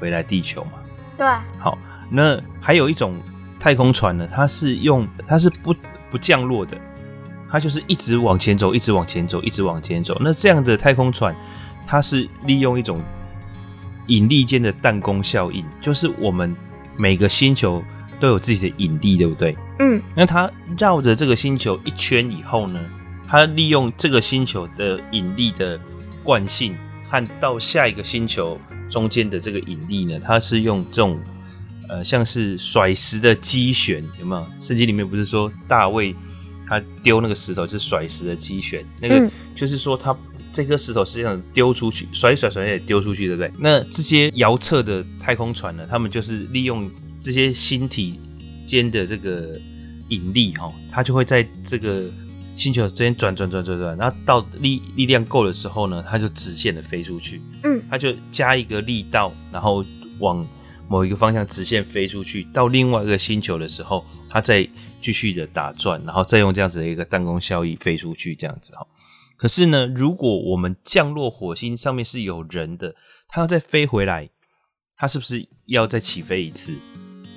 [0.00, 0.72] 回来地球嘛。
[1.18, 1.26] 对。
[1.58, 1.76] 好，
[2.08, 3.20] 那还有一种
[3.58, 5.74] 太空船呢，它是用它是不
[6.10, 6.74] 不降落的，
[7.50, 10.16] 它就是一直往前走，一直往前走，一直往前走。
[10.18, 11.36] 那这样的太空船，
[11.86, 12.98] 它是利用一种
[14.06, 16.54] 引力间的弹弓效应，就是我们
[16.96, 17.82] 每个星球。
[18.20, 19.56] 都有自己的引力，对不对？
[19.78, 19.98] 嗯。
[20.14, 22.78] 那它绕着这个星球一圈以后呢，
[23.26, 25.80] 它利用这个星球的引力的
[26.22, 26.76] 惯性
[27.08, 28.60] 和到下一个星球
[28.90, 31.18] 中间的这个引力呢，它是用这种
[31.88, 34.46] 呃像是甩石的机旋，有没有？
[34.60, 36.14] 圣经里面不是说大卫
[36.68, 40.14] 他丢那个石头就是甩石的机旋，那个就是说他
[40.52, 43.50] 这颗石头实际上丢出去，甩甩甩也丢出去，对不对？
[43.58, 48.18] 那这些遥测的太空船呢，他们就是利用这些星体
[48.66, 49.58] 间的这个
[50.08, 52.10] 引力，哈，它就会在这个
[52.56, 57.40] 星球之间转转转转转，然后到力力量够的时候呢，它就直线的飞出去。
[57.62, 59.84] 嗯，它就加一个力道，然后
[60.18, 60.46] 往
[60.88, 64.68] 某一个方向直线飞出去，到另外一个星球的时候，它再
[65.00, 68.86] 继续的打转，然后再用这样子的一个弹弓效应飞出去，这样子哈。
[69.40, 72.94] 可是呢，如果我们降落火星上面是有人的，
[73.26, 74.28] 它要再飞回来，
[74.98, 76.74] 它是不是要再起飞一次？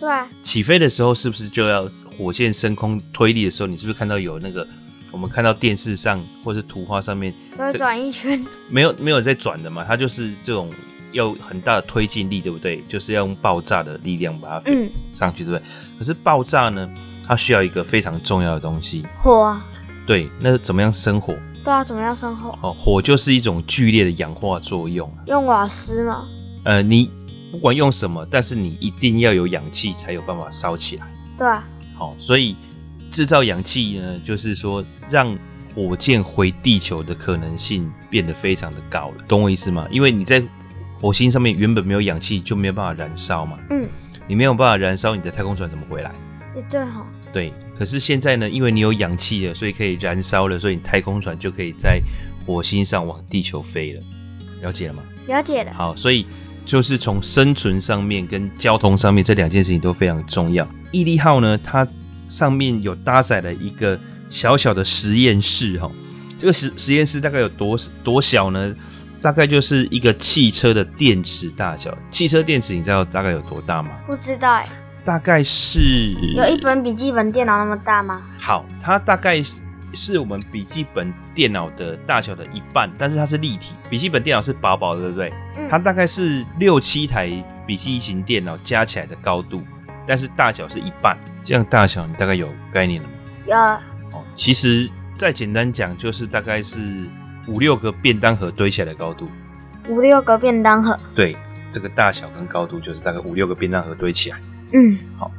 [0.02, 4.68] 对啊，起飞的时候是不是就要火箭升空推力的时候，你是不是看到有那个
[5.13, 8.46] 我们看到电视上或是图画上面都会转一圈？
[8.68, 9.86] 没有没有在转的嘛？
[9.88, 10.70] 它就是这种
[11.13, 12.82] 要很大的推进力，对不对？
[12.89, 15.66] 就是要用爆炸的力量把它飞上去，对不对？
[15.98, 16.94] 可是爆炸呢，
[17.26, 19.66] 它需要一个非常重要的东西——火啊。
[20.06, 21.34] 对，那怎么样生火？
[21.63, 22.58] 对啊，怎么样生火？
[22.62, 25.10] 哦，火就是一种剧烈的氧化作用。
[25.28, 26.26] 用瓦斯吗？
[26.65, 27.10] 呃，你
[27.52, 31.08] 不管用什么，但是你一定要有氧气才有办法烧起来。
[31.38, 31.63] 对啊。
[31.95, 32.56] 好，所以
[33.12, 35.38] 制造氧气呢，就是说让
[35.73, 39.88] 火箭回地球的可能性变得非常的高了，懂我意思吗？
[39.89, 40.43] 因为你在
[40.99, 43.58] 火星上面原本没有氧气，就没有办法燃烧嘛。
[43.69, 43.88] 嗯。
[44.28, 46.12] 你没有办法燃烧，你的太空船怎么回来？
[46.56, 47.06] 也对哈。
[47.34, 52.00] 对，可是现在呢，因为你有氧气了，所以可以燃烧了，所以你太空船就可以在
[52.46, 54.02] 火星上往地球飞了。
[54.62, 55.02] 了解了吗？
[55.26, 55.74] 了解了。
[55.74, 56.28] 好，所以
[56.63, 60.65] 就是从生存上面跟交通上面这两件事情都非常重要。
[60.91, 61.88] 毅力号呢，它
[62.30, 65.91] 上面有搭载了一个小小的实验室哈。
[66.38, 68.76] 这个实实验室大概有多多小呢？
[69.22, 71.98] 大概就是一个汽车的电池大小。
[72.12, 73.89] 汽车电池你知道大概有多大吗？
[74.06, 74.67] 不知道哎。
[75.06, 75.80] 大概是
[76.36, 78.22] 有一本笔记本电脑那么大吗？
[78.39, 79.44] 好，它大概
[79.94, 83.74] 是我们笔记本电脑的大小的一半，但是它是立体。
[83.89, 85.34] 笔记本电脑是薄薄的，对不对？
[85.58, 85.68] 嗯。
[85.70, 87.30] 它大概是六七台
[87.68, 89.62] 笔记型电脑加起来的高度，
[90.08, 91.18] 但是大小是一半。
[91.44, 93.13] 这样大小你大概有概念了吗？
[93.46, 93.82] 有了。
[94.13, 96.80] 哦，其实再简单讲，就是大概是
[97.50, 99.28] 五六个便当盒堆起来的高度。
[99.89, 100.98] 五六个便当盒。
[101.13, 101.36] 对，
[101.74, 104.38] 这个大小跟高度就是大概五六个便当盒堆起来。
[104.73, 105.31] 嗯，好，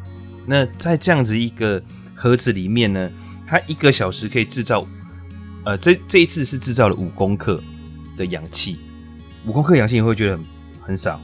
[0.47, 1.83] 那在这样子一个
[2.15, 3.11] 盒子里面呢，
[3.47, 4.87] 它一个小时可以制造，
[5.65, 7.63] 呃，这这一次是制造了五公克
[8.17, 8.79] 的氧气，
[9.47, 10.45] 五公克氧气你会觉得很
[10.81, 11.21] 很少？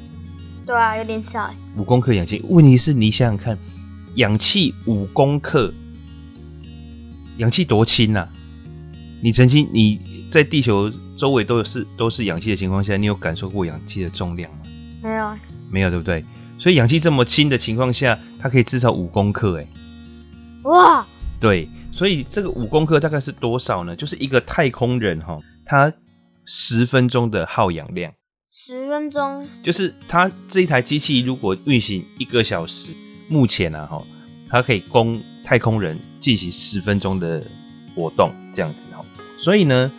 [0.67, 1.51] 对啊，有点少。
[1.77, 3.59] 五公克氧气，问题是你想想看，
[4.17, 5.73] 氧气五公克，
[7.39, 8.29] 氧气多轻啊！
[9.23, 14.59] 你曾经你在地球周围都是都是氧气的情况下，你有感受过氧气的重量吗？
[15.03, 15.37] 没有，
[15.71, 16.25] 没有，对不对？
[16.61, 19.67] 所以氧气这么轻的情况下，它可以至少五公克，哎，
[20.65, 21.07] 哇！
[21.41, 23.97] 对，所以这个五公克大概是多少呢？
[23.97, 25.91] 就是一个太空人哈，他
[26.45, 28.13] 十分钟的耗氧量。
[28.47, 29.43] 十分钟？
[29.63, 32.93] 就是他这一台机器如果运行一个小时，
[33.27, 34.05] 目前啊哈，
[34.47, 37.43] 它可以供太空人进行十分钟的
[37.95, 39.03] 活动，这样子哈。
[39.39, 39.91] 所以呢，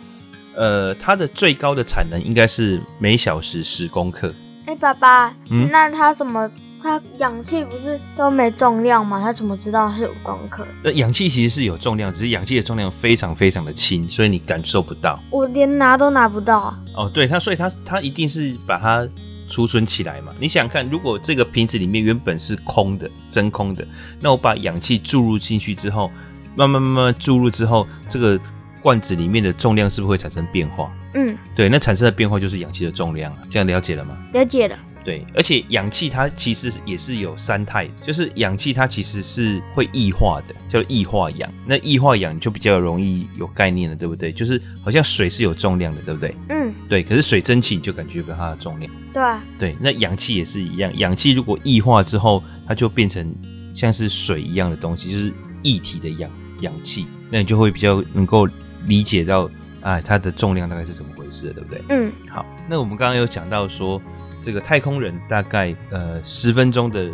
[0.54, 4.32] 呃，它的最高的产能应该是每小时十公克。
[4.74, 6.50] 爸爸，嗯，那他怎么？
[6.84, 9.20] 他氧气不是都没重量吗？
[9.22, 10.66] 他怎么知道是有公克？
[10.82, 15.16] 那氧气其实是有重量，只是氧气的重量非常非常的轻，所以你感受不到。
[15.30, 16.78] 我连拿都拿不到啊！
[16.96, 19.06] 哦，对，它，所以它它一定是把它
[19.48, 20.32] 储存起来嘛。
[20.40, 23.86] 你想想看，如果这个瓶子里面原本是空的，真空的，
[24.18, 26.10] 那我把氧气注入进去之后，
[26.56, 28.36] 慢慢慢慢注入之后，这个
[28.82, 30.92] 罐子里面的重量是不是会产生变化？
[31.14, 34.16] 嗯，对，那产生的变化就是氧气的重量啊，这样了解了吗？
[34.32, 34.78] 了解了。
[35.04, 41.52] 对，而且氧气它其实也是有三态，就是氧气它其实是会液化的，叫液化氧。
[41.66, 44.30] 那液化氧就比较容易有概念了，对不对？
[44.30, 46.32] 就是好像水是有重量的，对不对？
[46.50, 47.02] 嗯，对。
[47.02, 48.92] 可是水蒸气你就感觉不到它的重量。
[49.12, 49.42] 对啊。
[49.58, 53.34] 对，那氧气也是一样，氧气如果液化之后，它就变成
[53.74, 58.48] 像是水一样的东西，就是液体的氧氧气，那你就会比较能够
[58.86, 61.82] 理解到，啊，它的重量大概是怎么回事，对不对？
[61.88, 62.12] 嗯。
[62.28, 64.00] 好，那我们刚刚有讲到说。
[64.44, 67.12] 这个太空人大概呃十分钟的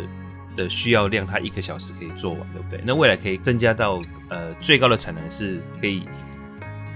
[0.57, 2.81] 的需要量，它一个小时可以做完，对不对？
[2.83, 6.07] 那未来可以增加到呃最高的产能是可以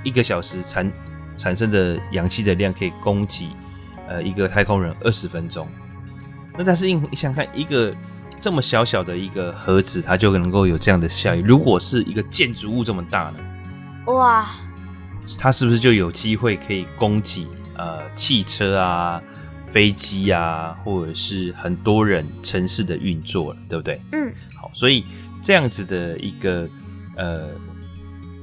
[0.04, 0.92] 一个小时产
[1.38, 3.48] 产生的氧气的量可以供给
[4.08, 5.68] 呃一个太空人二十分钟。
[6.58, 7.94] 那但是你你想看一个
[8.42, 11.42] 这么小小的一个盒子，它就能够有这样的效益。
[11.42, 13.38] 如果是一个建筑物这么大呢？
[14.06, 14.50] 哇！
[15.40, 17.48] 它是不是就有机会可以供给
[17.78, 19.22] 呃汽车啊？
[19.68, 24.00] 飞机啊，或者是很多人城市的运作了，对不对？
[24.12, 25.04] 嗯，好，所以
[25.42, 26.70] 这样子的一个
[27.18, 27.50] 呃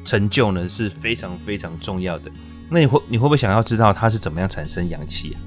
[0.05, 2.29] 成就呢是非常非常重要的。
[2.69, 5.39] 那你会你会不会想要知道它是怎么样产生氧气啊？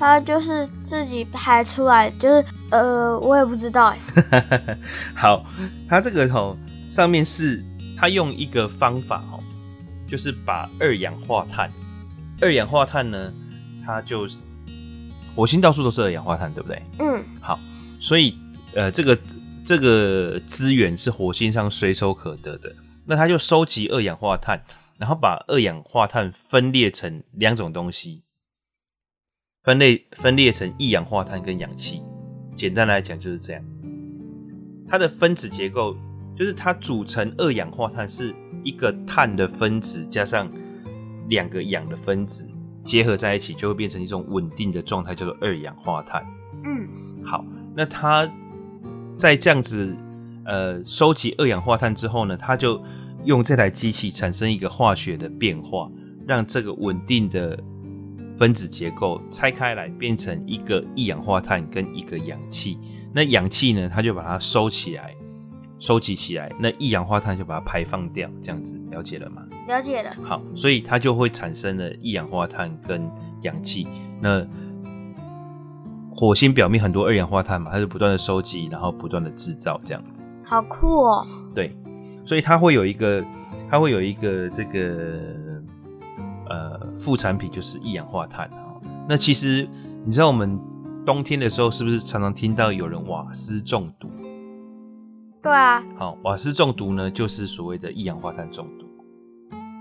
[0.00, 4.78] 它就是自己排出来，就是呃，我也不知道哎。
[5.14, 5.46] 好，
[5.88, 6.56] 它这个头
[6.88, 7.64] 上面是
[7.98, 9.42] 它用一个方法哦，
[10.06, 11.68] 就是把二氧化碳，
[12.40, 13.32] 二氧化碳呢，
[13.84, 14.28] 它就
[15.34, 16.80] 火星到处都是二氧化碳，对不对？
[17.00, 17.24] 嗯。
[17.40, 17.58] 好，
[18.00, 18.38] 所以
[18.74, 19.18] 呃，这个
[19.64, 22.72] 这个资源是火星上随手可得的，
[23.04, 24.62] 那它就收集二氧化碳，
[24.96, 28.22] 然后把二氧化碳分裂成两种东西。
[29.64, 32.00] 分类分裂成一氧化碳跟氧气，
[32.56, 33.62] 简单来讲就是这样。
[34.88, 35.94] 它的分子结构
[36.38, 38.32] 就是它组成二氧化碳是
[38.62, 40.48] 一个碳的分子加上
[41.28, 42.48] 两个氧的分子
[42.84, 46.24] 结合在一起，就会变成一种稳定的状态，叫做二氧化碳。
[46.64, 46.86] 嗯，
[47.24, 48.30] 好，那它
[49.16, 49.92] 在这样子
[50.44, 52.80] 呃收集二氧化碳之后呢，它就
[53.24, 55.90] 用这台机器产生一个化学的变化，
[56.26, 57.58] 让这个稳定的。
[58.38, 62.78] 分子结构拆开来，变成一个一氧化碳跟一个氧气。
[63.12, 65.12] 那氧气呢，它就把它收起来，
[65.78, 66.52] 收集起来。
[66.58, 69.42] 那一氧化碳就把它排放掉，这样子了解了吗？
[69.66, 70.10] 了解了。
[70.22, 73.10] 好，所以它就会产生了一氧化碳跟
[73.42, 73.86] 氧气。
[74.20, 74.46] 那
[76.14, 80.30] 火星表面很多二氧化碳嘛，它就不断的收集，然后不断的制造，这样子。
[80.44, 81.26] 好酷哦。
[81.54, 81.76] 对，
[82.24, 83.24] 所以它会有一个，
[83.70, 85.18] 它会有一个这个。
[86.50, 88.80] 呃，副产品就是一氧化碳啊。
[89.06, 89.68] 那其实
[90.06, 90.58] 你知道我们
[91.04, 94.08] 冬天的时候是不是常常听到有人瓦斯中毒？
[95.42, 95.84] 对啊。
[95.96, 98.86] 好，瓦斯中毒呢，就是所谓的一氧化碳中毒。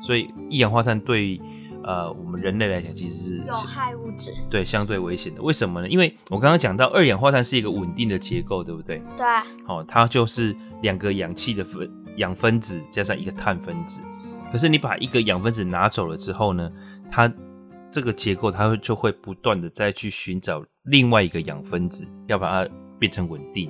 [0.04, 1.42] 所以一氧化碳对
[1.84, 5.42] 呃我们人类来讲其实是有害物质，对，相对危险的。
[5.42, 5.90] 为什么呢？
[5.90, 9.02] 因为我刚刚讲到二氧化碳是一个稳定的结构，对不对？
[9.18, 9.44] 对啊。
[9.66, 14.02] 好，它就是两个氧气的分氧分子加上一个碳分子。
[14.52, 16.72] 可是你把一个氧分子拿走了之后呢，
[17.10, 17.30] 它
[17.92, 23.70] 这个结构它就会不断的再去寻找另外一个氧分子，要把它变成稳定，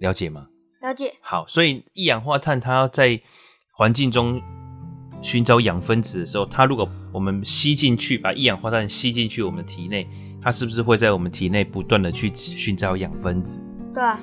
[0.00, 0.46] 了解吗？
[0.86, 1.12] 了解。
[1.20, 3.20] 好，所以一氧化碳它要在
[3.72, 4.40] 环境中
[5.20, 10.06] 寻找氧分子的时候，它如果我们吸进去，把一氧化碳吸进去我们体内，
[10.40, 13.62] 它是不是会在我们体内不断的去寻找氧分子？
[13.92, 14.18] 对啊。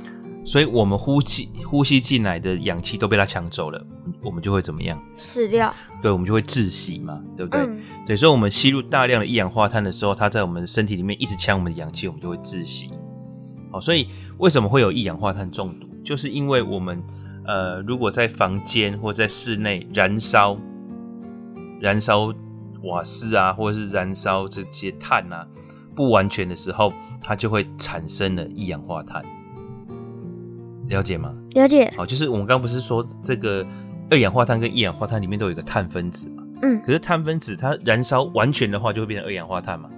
[0.45, 3.81] 所以我们呼吸呼吸进来的氧气都被它抢走了，
[4.21, 5.01] 我们就会怎么样？
[5.15, 5.73] 死掉。
[6.01, 7.61] 对，我们就会窒息嘛，对不对？
[7.61, 7.79] 嗯。
[8.05, 12.91] 对，所以，我们吸入大量的一氧化碳的时候，它在我们身体里面一直抢我们的氧气，我们就会窒息。
[13.71, 15.87] 好，所以为什么会有一氧化碳中毒？
[16.03, 17.01] 就是因为我们
[17.45, 20.57] 呃，如果在房间或在室内燃烧
[21.79, 22.33] 燃烧
[22.83, 25.47] 瓦斯啊，或者是燃烧这些碳啊，
[25.95, 26.91] 不完全的时候，
[27.21, 29.23] 它就会产生了一氧化碳。
[30.87, 31.33] 了解吗？
[31.51, 31.91] 了解。
[31.95, 33.65] 好，就是我们刚刚不是说这个
[34.09, 36.43] 二氧化碳跟一氧化碳里面都有一个碳分子嘛？
[36.61, 36.81] 嗯。
[36.85, 39.89] 可是碳分子它燃烧完全的话就会变成二氧化碳嘛？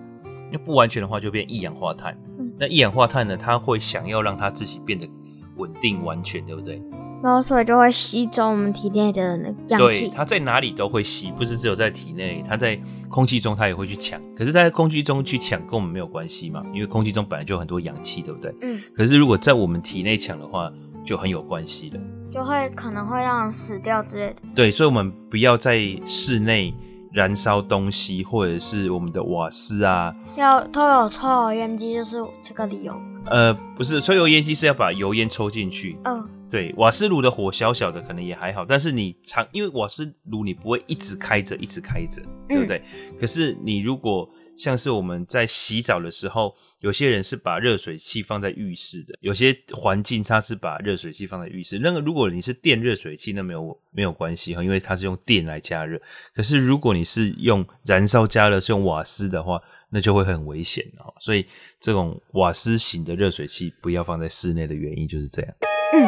[0.52, 2.16] 那不完全的话就变一氧化碳。
[2.38, 2.52] 嗯。
[2.60, 3.36] 那一氧化碳呢？
[3.36, 5.10] 它会想要让它自己变得
[5.58, 6.82] 稳定完全，对不对？
[7.24, 10.08] 然后所以就会吸走我们体内的那个氧气。
[10.08, 12.80] 对，它在哪里都会吸，不是只有在体内，它在
[13.10, 14.22] 空气中它也会去抢。
[14.36, 16.64] 可是，在空气中去抢跟我们没有关系嘛？
[16.74, 18.54] 因为空气中本来就有很多氧气，对不对？
[18.62, 18.80] 嗯。
[18.96, 20.72] 可是如果在我们体内抢的话，
[21.04, 22.00] 就很有关系了，
[22.32, 24.36] 就会可能会让人死掉之类的。
[24.54, 26.74] 对，所以我们不要在室内
[27.12, 32.96] 燃烧东西，或者是我们的瓦斯啊，要都有抽油烟机，就是这个理由。
[33.26, 35.98] 呃，不是，抽油烟机是要把油烟抽进去。
[36.04, 36.30] 嗯。
[36.52, 42.82] 对，瓦斯炉的火小小的，可能也还好，但是你常，因为瓦斯炉你不会一直开着，一直开着，对不对？
[43.10, 43.18] 嗯。
[43.20, 51.80] 可是你如果像是我们在洗澡的时候，有些人是把热水器放在浴室的，有些环境它是把热水器放在浴室。
[51.80, 56.00] 那个如果你是电热水器，那没有没有关系哈，因为它是用电来加热。
[56.34, 59.60] 可是如果你是用燃烧加热，是用瓦斯的话，
[59.96, 61.14] 那就会很危险哦。
[61.22, 61.46] 所以
[61.80, 65.56] 这种瓦斯型的热水器不要放在室内的原因就是这样。
[65.94, 66.06] 嗯，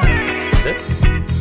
[0.51, 1.36] 好的。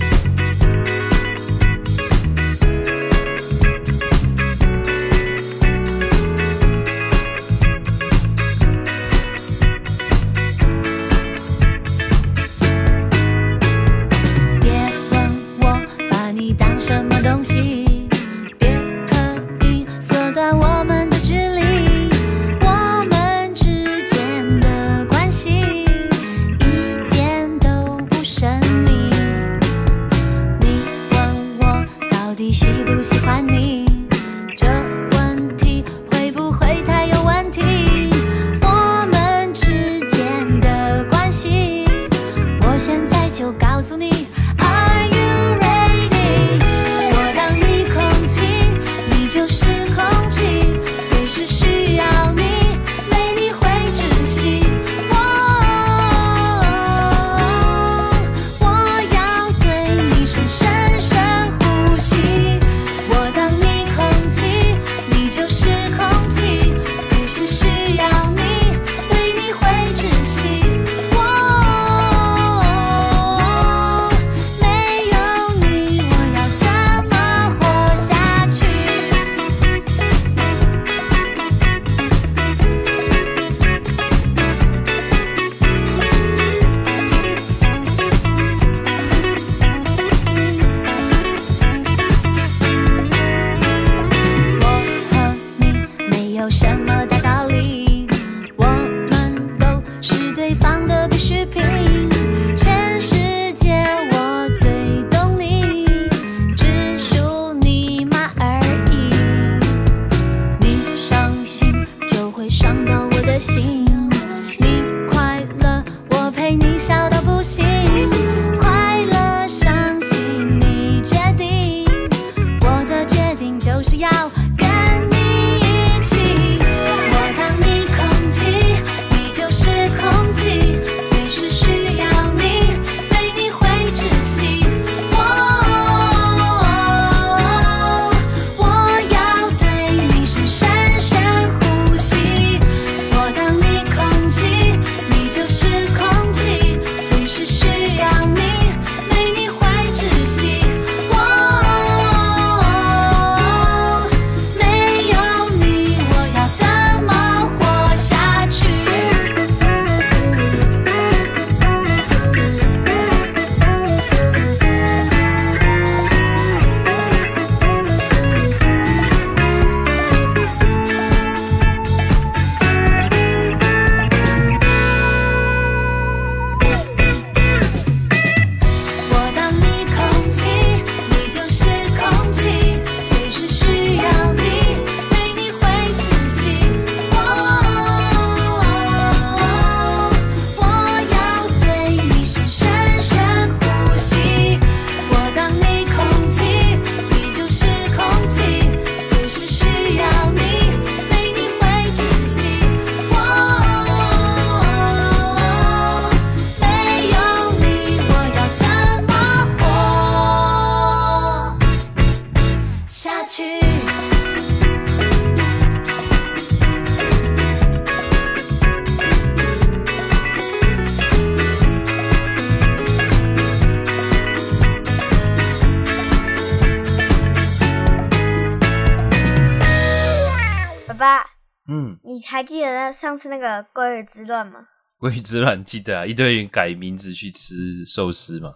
[232.04, 234.66] 嗯，你还记得那上次那个鲑鱼之乱吗？
[235.00, 238.54] 鲑鱼之乱记得啊，一堆人改名字去吃寿司嘛。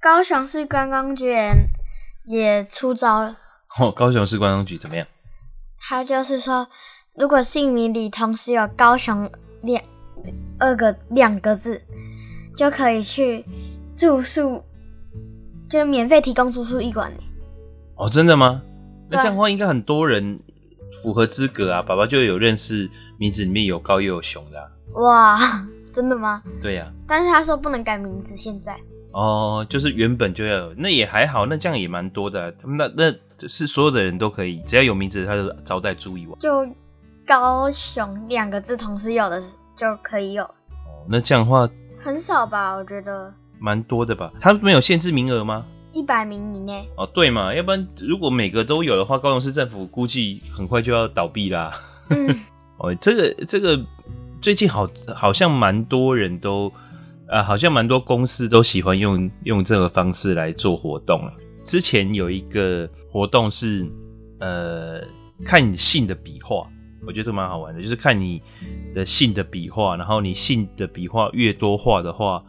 [0.00, 1.34] 高雄市观光局
[2.26, 3.38] 也出招了。
[3.78, 5.06] 哦，高雄市观光局怎么样？
[5.78, 6.68] 他就是说，
[7.14, 9.30] 如果姓名里同时有高雄
[9.62, 9.82] 两
[10.58, 11.82] 二个两个字，
[12.56, 13.44] 就可以去
[13.96, 14.62] 住宿，
[15.68, 17.12] 就免费提供住宿一晚。
[17.96, 18.62] 哦，真的吗？
[19.10, 20.40] 那对这样的话，应该很多人
[21.02, 21.82] 符合资格啊。
[21.82, 22.88] 爸爸就有认识
[23.18, 24.68] 名字里面有高又有熊的、啊。
[24.94, 25.38] 哇，
[25.92, 26.42] 真的吗？
[26.62, 26.92] 对呀、啊。
[27.06, 28.76] 但是他说不能改名字，现在。
[29.12, 32.52] 哦，就是原本就要有，那也还好，那这样也蛮多的、啊。
[32.60, 36.38] 他们那那是所有的人都可以，只要有名字，他就招待住一晚。
[36.38, 36.66] 就
[37.26, 39.42] 高雄两个字同时有的
[39.76, 40.44] 就可以有。
[40.44, 41.68] 哦，那这样的话
[42.00, 42.74] 很少吧？
[42.74, 44.32] 我觉得蛮多的吧？
[44.38, 45.64] 他没有限制名额吗？
[45.92, 46.88] 一百名以内。
[46.96, 51.80] 哦，对嘛，要不然如果每个都有的话，高雄市政府估计很快就要倒闭啦。
[52.08, 52.28] 嗯，
[52.78, 53.80] 哦，这个这个
[54.40, 56.72] 最近好好像蛮多人都。
[57.32, 61.32] 啊，好像蛮多公司都喜欢用用这个方式来做活动了。
[61.62, 63.88] 之前有一个活动是，
[64.40, 65.00] 呃，
[65.44, 66.66] 看你信的笔画，
[67.06, 68.42] 我觉得这蛮好玩的，就是看你
[68.96, 72.42] 的信的笔画，然后你信的笔画越多画的话，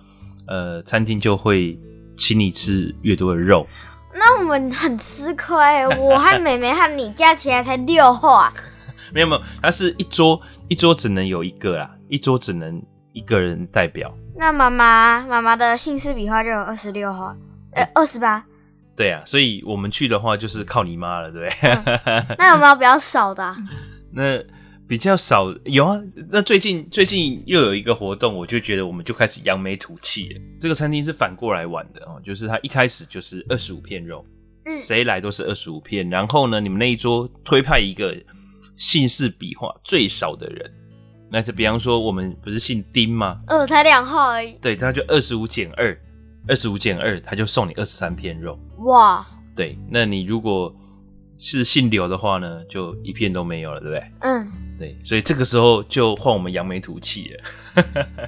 [0.47, 1.77] 呃，餐厅就会
[2.17, 3.67] 请你吃越多的肉。
[4.13, 5.55] 那我们很吃亏，
[5.97, 8.51] 我和妹妹和你加起来才六画。
[9.13, 12.81] 没有没有，它是一桌一桌只能有一个啦，一桌只能
[13.13, 14.13] 一个人代表。
[14.35, 17.35] 那妈妈妈妈的姓氏笔画就有二十六画，
[17.73, 18.43] 呃，二十八。
[18.95, 21.69] 对啊，所以我们去的话就是靠你妈了，对不对？
[22.05, 23.55] 嗯、那有没有比较少的、啊？
[24.13, 24.37] 那
[24.91, 25.97] 比较少有啊。
[26.29, 30.41] 那最近最近又有一个活动，我就觉得我们就开始扬眉吐气了。
[30.59, 34.25] 这个餐厅是反过来玩的哦，就是他一开始就是二十五片肉，
[34.65, 36.09] 嗯，谁来都是二十五片。
[36.09, 38.13] 然后呢，你们那一桌推派一个
[38.75, 40.69] 姓氏笔画最少的人。
[41.31, 43.39] 那就比方说，我们不是姓丁吗？
[43.47, 44.57] 嗯，才两号而已。
[44.61, 45.97] 对，他就二十五减二，
[46.49, 48.59] 二十五减二，他就送你二十三片肉。
[48.79, 49.25] 哇！
[49.55, 50.75] 对，那你如果
[51.43, 54.11] 是姓刘的话呢，就一片都没有了，对不对？
[54.19, 54.47] 嗯。
[54.77, 58.19] 对，所以这个时候就换我们扬眉吐气了。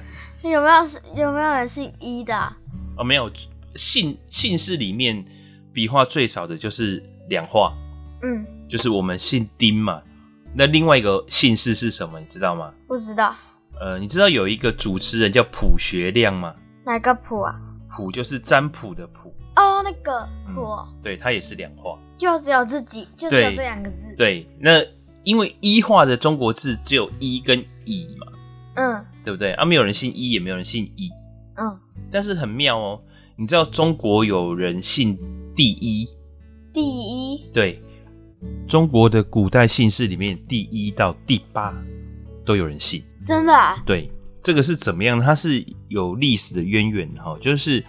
[0.42, 2.56] 有没有是有没有人姓一的、啊？
[2.98, 3.30] 哦，没有，
[3.76, 5.24] 姓姓氏里面
[5.72, 7.72] 笔画最少的就是两画。
[8.22, 8.44] 嗯。
[8.68, 10.02] 就是我们姓丁嘛。
[10.52, 12.18] 那另外一个姓氏是什么？
[12.18, 12.72] 你知道吗？
[12.88, 13.32] 不知道。
[13.80, 16.52] 呃，你知道有一个主持人叫卜学亮吗？
[16.84, 17.54] 哪个卜啊？
[17.96, 19.32] 卜就是占卜的卜。
[19.54, 21.00] 哦，那个卜、嗯。
[21.02, 21.96] 对，他也是两画。
[22.16, 24.14] 就只有自己，就只有这两个字。
[24.16, 24.46] 对。
[24.58, 24.82] 那
[25.22, 28.26] 因为一画的中国字只有一跟乙嘛。
[28.74, 29.04] 嗯。
[29.24, 29.52] 对不对？
[29.52, 31.10] 啊，没有人姓一，也没有人姓乙。
[31.56, 31.78] 嗯。
[32.10, 33.00] 但是很妙哦，
[33.36, 35.18] 你知道中国有人姓
[35.54, 36.08] 第一。
[36.72, 37.46] 第一。
[37.52, 37.80] 对。
[38.68, 41.74] 中国的古代姓氏里面，第一到第八
[42.44, 43.82] 都有人姓，真的啊？
[43.86, 44.10] 对，
[44.42, 45.18] 这个是怎么样？
[45.18, 47.82] 它是有历史的渊源哈，就是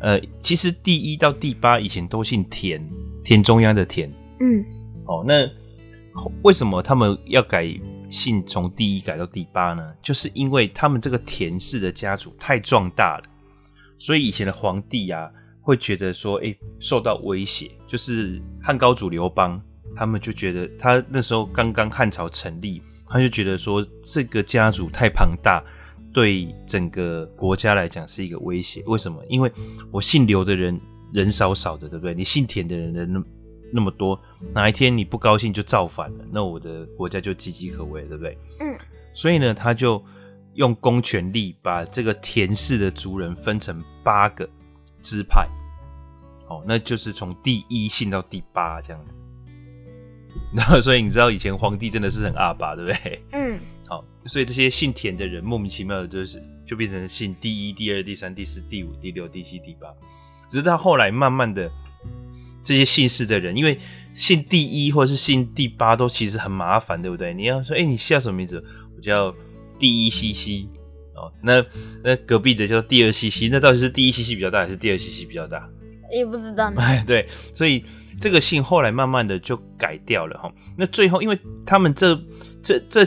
[0.00, 2.78] 呃，其实第一到第八以前都姓田，
[3.26, 4.08] 田中央的田。
[4.38, 4.64] 嗯，
[5.04, 5.50] 哦，那
[6.42, 7.66] 为什么他们要改
[8.08, 9.92] 姓从第一改到第八呢？
[10.00, 13.24] 就是因为他们这个田氏的家族太壮大了，
[13.98, 15.28] 所以以前的皇帝啊
[15.60, 19.60] 会觉得说，哎，受到威胁，就是汉高祖刘邦。
[19.96, 25.64] 他们就觉得他那时候刚刚汉朝成立，他就觉得说这个家族太庞大，
[26.12, 28.84] 对整个国家来讲是一个威胁。
[28.86, 29.20] 为什么？
[29.28, 29.50] 因为
[29.90, 30.78] 我姓刘的人
[31.16, 32.14] 人少少的，对不对？
[32.14, 33.24] 你姓田的人人那
[33.72, 34.20] 那么多，
[34.52, 38.36] 哪一天你不高兴就造反了，那我的国家就岌岌可危，对不对？
[38.60, 38.78] 嗯。
[39.14, 40.04] 所以呢，他就
[40.54, 44.46] 用公权力把这个田氏的族人分成八个
[45.02, 45.48] 支派，
[46.48, 49.18] 哦，那就是从第一姓到第八这样子。
[50.54, 53.22] 然后，所以你知道以前皇帝真的是很阿爸，对不对？
[53.32, 53.58] 嗯。
[53.88, 59.88] 好， 所以这些姓田的人莫名其妙的，就是就变成姓第一、第二、第三、第四、第五、第六、第七、第八。
[60.48, 61.70] 直到后来，慢慢的
[62.62, 63.78] 这些姓氏的人，因为
[64.16, 67.32] 姓第一或是姓第八都其实很麻烦，对不对？
[67.34, 68.64] 你要说，哎，你叫什么名字？
[68.96, 69.34] 我叫
[69.78, 70.68] 第一西西。
[71.14, 71.64] 哦，那
[72.04, 75.68] 那隔壁的叫第二西西，那到底是第一西西比较大，还是第二西西比较大？
[76.12, 76.72] 也不知道。
[76.76, 77.84] 哎，对，所以。
[78.18, 82.18] 这个姓后来慢慢的就改掉了哈，那最后因为他们这
[82.62, 83.06] 这这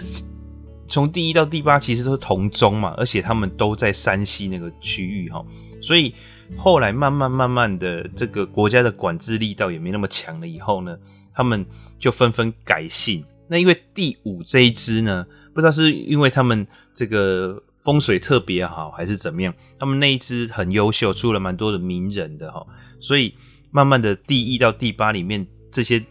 [0.88, 5.44] 从第一到第八其实都是同宗嘛，而且他们都在山西那个区域哈，
[5.82, 6.14] 所以
[6.58, 10.98] 后来慢慢慢慢的这个国家的管制力道也没那么强了以后呢，
[11.34, 11.66] 他们
[12.00, 13.24] 就纷纷改姓。
[13.48, 22.66] 那因为第五这一支呢，不知道是因为他们这个风水特别好还是怎么样，他们那一支很优秀，出了蛮多的名人的哈，
[23.00, 23.34] 所以。
[23.72, 26.04] 慢慢的，第一到第八里面这些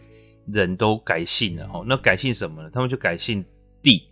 [0.47, 2.69] 人都改姓了哈，那改姓什么呢？
[2.71, 3.43] 他们就改姓
[3.83, 4.03] 帝，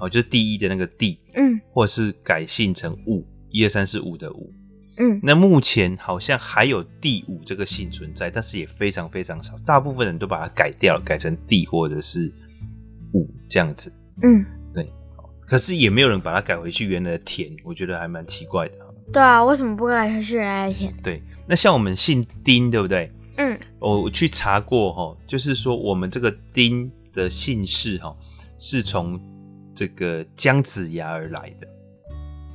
[0.00, 4.50] 哦，就是第一的那个第，嗯或者是改姓成戊，一二三四五的戊。
[4.98, 12.32] 嗯，那目前好像还有第五这个姓存在，但是也非常非常少，大部分人都把它改掉了，改成第或者是
[13.12, 13.92] 五这样子。
[14.22, 14.44] 嗯，
[14.74, 14.86] 对
[15.46, 18.74] 可是也没有人把它改回去原来的田，我觉得还蛮奇怪的。
[19.12, 20.92] 对啊，为什么不改回去原来的田？
[21.02, 23.10] 对，那像我们姓丁，对不对？
[23.36, 28.12] 嗯我去查过哈，就是说我们这个丁的姓氏哈，
[28.58, 29.18] 是从
[29.76, 31.68] 这个姜子牙而来的，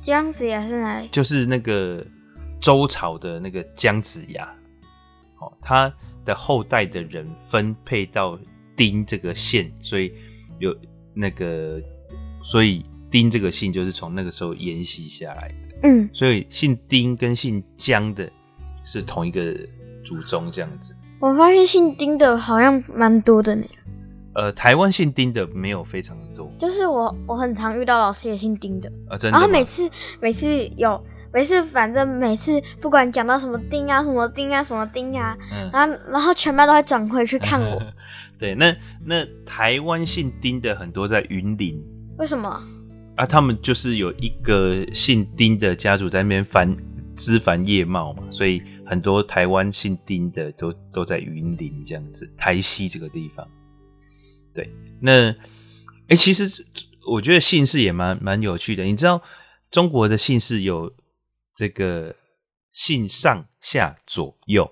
[0.02, 1.08] 姜子牙是哪里？
[1.10, 2.06] 就是那个
[2.64, 4.42] 周朝的那个姜子牙，
[5.38, 5.92] 哦，他
[6.24, 8.38] 的后代的人分配到
[8.74, 10.10] 丁这个县，所以
[10.60, 10.74] 有
[11.12, 11.78] 那个，
[12.42, 15.54] 所以丁这个姓就是从那个时候沿袭下来的。
[15.82, 18.26] 嗯，所以姓丁跟姓姜的
[18.86, 19.54] 是同一个
[20.02, 20.96] 祖宗这样子。
[21.20, 23.66] 我发现姓丁的好像蛮多的呢。
[24.34, 29.36] 呃，台湾姓丁的没有非常的多，就是我我很常遇到老师也姓丁的，啊，真的。
[29.36, 30.98] 然后每次每次有
[31.34, 37.82] 每次反正每次不管讲到什么丁啊什么丁啊什么丁啊，嗯，然后然后全班都会转回去看我，
[38.38, 38.72] 对，那
[39.04, 41.82] 那台湾姓丁的很多在云林
[42.18, 42.48] 为什么？
[43.16, 46.76] 啊，他们就是有一个姓丁的家族在那边繁
[47.16, 53.44] 枝繁叶茂嘛，所以很多台湾姓丁的都都在云林这样子，台西这个地方。
[54.54, 54.70] 对，
[55.00, 55.36] 那哎、
[56.10, 56.64] 欸，其实
[57.08, 58.84] 我觉得姓氏也蛮蛮有趣的。
[58.84, 59.20] 你知道
[59.72, 60.92] 中国的姓氏有
[61.54, 62.14] 这个
[62.72, 64.68] 姓上下左右，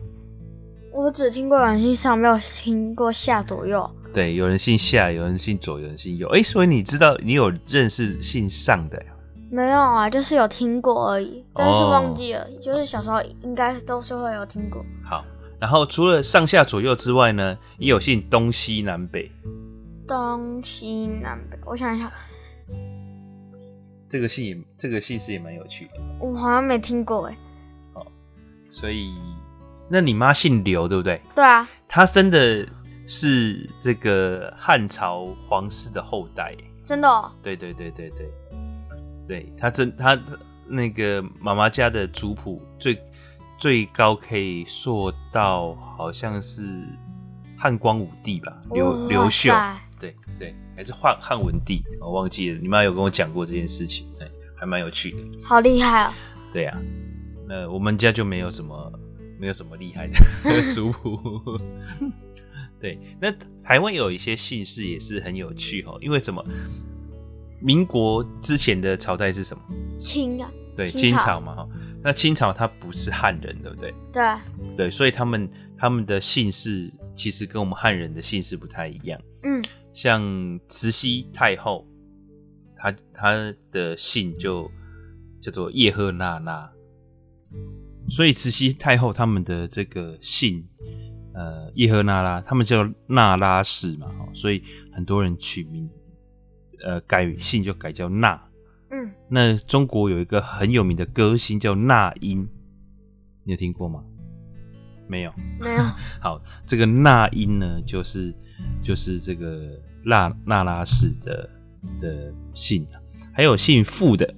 [0.93, 3.89] 我只听过有人姓上，没有听过下左右。
[4.13, 6.29] 对，有人姓下，有人姓左，有人姓右。
[6.31, 9.13] 哎、欸，所以你知道你有认识姓上的呀？
[9.51, 12.47] 没有啊，就是有听过而已，但是忘记了。
[12.61, 14.85] 就是小时候应该都是会有听过。
[15.05, 15.25] 好，
[15.61, 19.31] 然后除了上下左右之外呢，也有姓东西南北。
[20.09, 22.13] 东西南北，我想一下，
[24.13, 25.93] 这个姓也，这个姓氏也蛮有趣的。
[26.21, 27.37] 我好像没听过哎。
[28.71, 29.15] 所以，
[29.89, 31.19] 那你妈姓刘，对不对？
[31.35, 32.69] 对啊，她生的
[33.07, 36.55] 是这个汉朝皇室的后代。
[36.85, 37.33] 真的哦。
[37.43, 38.31] 对对对对对，
[39.27, 40.19] 对她真她
[40.67, 43.03] 那个妈妈家的族谱最
[43.57, 46.63] 最高可以溯到好像是
[47.57, 49.55] 汉光武帝吧，刘哇刘秀。
[50.03, 52.59] 塞对对，还是汉汉文帝，我忘记了。
[52.61, 55.19] 你妈有跟我讲过这件事情，对，还蛮有趣的。
[55.45, 56.13] 好厉害哦。
[56.53, 56.83] 对呀、啊，
[57.49, 58.93] 那我们家就没有什么
[59.39, 60.15] 没有什么厉害的
[60.75, 61.41] 族谱。
[62.81, 63.33] 对，那
[63.63, 66.45] 台湾有一些姓氏也是很有趣哦，因为什么？
[67.61, 69.63] 民国之前的朝代是什么？
[70.01, 70.51] 清啊。
[70.75, 71.69] 对，清朝清朝嘛哈。
[72.03, 73.95] 那清朝它不是汉人，对不对？
[74.13, 74.23] 对。
[74.77, 75.49] 对，所以他们
[75.83, 79.21] 他们的姓氏其实跟我们汉人的姓氏不太一样。
[79.43, 79.61] 嗯。
[79.93, 80.23] 像
[80.69, 81.85] 慈禧太后，
[82.77, 84.71] 她她的姓就
[85.41, 86.73] 叫做叶赫那拉，
[88.09, 90.65] 所以慈禧太后他们的这个姓，
[91.35, 94.63] 呃，叶赫那拉，他们叫那拉氏嘛，所以
[94.93, 95.91] 很多人取名，
[96.85, 98.41] 呃，改姓就改叫那。
[98.93, 99.11] 嗯。
[99.29, 102.49] 那中国有一个很有名的歌星叫那英，
[103.43, 104.05] 你有听过吗？
[105.13, 105.33] 没有。
[105.61, 105.83] 没有。
[106.19, 108.35] 好，这个那英呢，就是
[108.83, 111.51] 就是这个那那拉氏的
[112.01, 112.87] 的姓，
[113.35, 114.35] 还有姓傅的。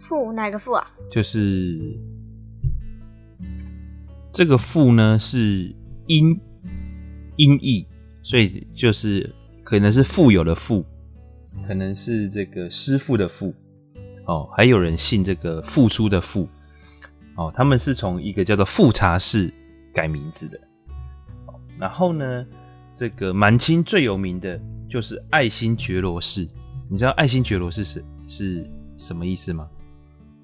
[0.00, 0.84] 傅哪个傅啊？
[1.08, 1.96] 就是
[4.32, 5.72] 这个傅呢是
[6.08, 6.36] 音
[7.36, 7.86] 音译，
[8.22, 10.84] 所以就是可能是富有的富，
[11.68, 13.54] 可能是这个师傅的傅。
[14.26, 16.48] 哦，还有人姓这个付出的付。
[17.36, 19.52] 哦，他们是从一个叫做富察氏
[19.92, 20.60] 改名字的。
[21.78, 22.44] 然后呢，
[22.94, 26.48] 这个满清最有名的就是爱新觉罗氏。
[26.90, 28.66] 你知道爱新觉罗氏是是
[28.96, 29.68] 什么意思吗？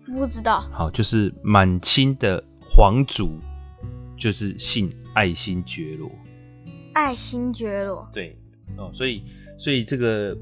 [0.07, 0.61] 不知道。
[0.71, 3.39] 好，就是满清的皇族，
[4.17, 6.11] 就是姓爱新觉罗。
[6.93, 8.07] 爱新觉罗。
[8.13, 8.39] 对，
[8.77, 9.25] 哦，所以
[9.59, 10.37] 所以这个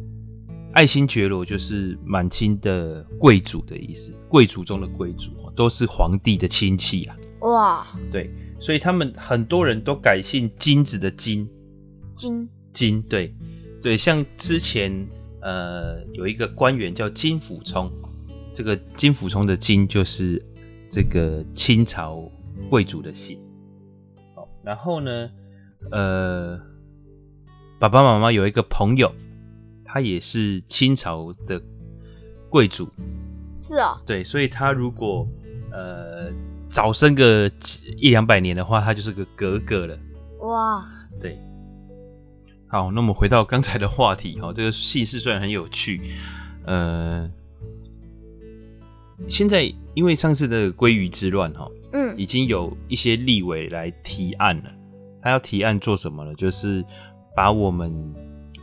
[0.72, 7.16] 爱新觉罗就是满清的贵族的意思，贵族中的贵族，都是皇帝的亲戚啊。
[7.40, 7.86] 哇。
[8.10, 8.30] 对。
[8.62, 11.48] 所以他们很多人都改姓金子的金，
[12.14, 13.34] 金金对
[13.82, 15.04] 对，像之前
[15.40, 17.90] 呃有一个官员叫金溥聪，
[18.54, 20.40] 这个金溥聪的金就是
[20.88, 22.22] 这个清朝
[22.70, 23.36] 贵族的姓。
[24.36, 25.28] 好，然后呢，
[25.90, 26.56] 呃，
[27.80, 29.12] 爸爸妈妈有一个朋友，
[29.84, 31.60] 他也是清朝的
[32.48, 32.88] 贵族。
[33.58, 34.02] 是啊、哦。
[34.06, 35.26] 对，所以他如果
[35.72, 36.30] 呃。
[36.72, 37.50] 早生个
[37.98, 39.98] 一两百年的话，他就是个格格了。
[40.40, 40.82] 哇，
[41.20, 41.38] 对。
[42.66, 46.00] 好，那我们回到刚才的话题，哈，这个姓氏虽然很有趣，
[46.64, 47.30] 呃，
[49.28, 54.72] 现在因为上次的鲑鱼之乱哈，嗯已经有一些立委来提案了。
[55.20, 56.34] 他要提案做什么呢？
[56.36, 56.82] 就是
[57.36, 57.92] 把我们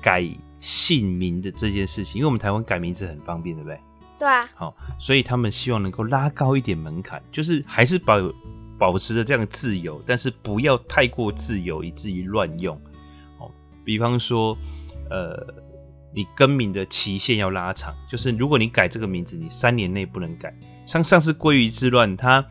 [0.01, 0.27] 改
[0.59, 3.79] 姓名的这件事情，因为我们台湾改名字很方便，对不对？
[4.19, 8.17] 对啊，好，所以他们希望能够拉高一点门槛，就是还是保
[8.77, 12.75] 保持着这样的自由，但是不要太过自由，以至于乱用。
[13.39, 13.49] 哦，
[13.85, 14.57] 比方说，
[15.09, 15.41] 呃，
[16.13, 20.53] 你更名的期限要拉长，就是如果你改这个名字，你三年内不能改。
[20.85, 22.45] 像上次鲑鱼之乱，他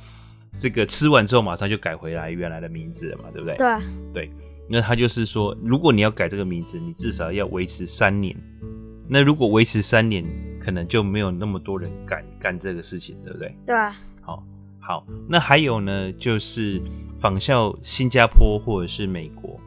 [0.58, 3.56] 这个吃完之后马上就改回来原来的名字了嘛，对不对？
[3.56, 3.82] 对啊，
[4.14, 4.30] 对，
[4.70, 8.34] 那他就是说，如果你要改这个名字，你至少要维持三年。
[9.08, 10.24] 那如果维持三年，
[10.68, 13.56] 可能就没有那么多人敢干这个事情，对不对？
[13.64, 14.44] 对啊，好，
[14.78, 16.78] 好，那还有呢，就是
[17.18, 19.58] 仿效新加坡或者是美国，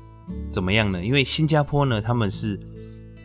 [0.52, 1.04] 怎么样呢？
[1.04, 2.60] 因为新加坡呢，他们是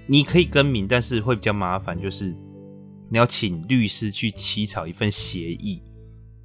[0.07, 2.35] 你可以更名，但是会比较麻烦，就是
[3.11, 5.83] 你要请律师去起草一份协议，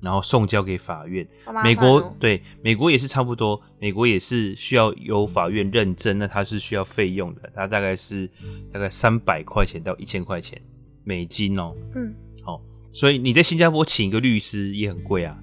[0.02, 1.26] 然后送交给法院。
[1.64, 8.30] 美国对美国也是差不多，美国也是需要由法院认证，那它是需要费用的，它大概是
[8.74, 10.62] 大概三百块钱到一千块钱
[11.04, 12.62] 美金哦、嗯，好、
[12.94, 15.38] 所以你在新加坡请一个律师也很贵啊，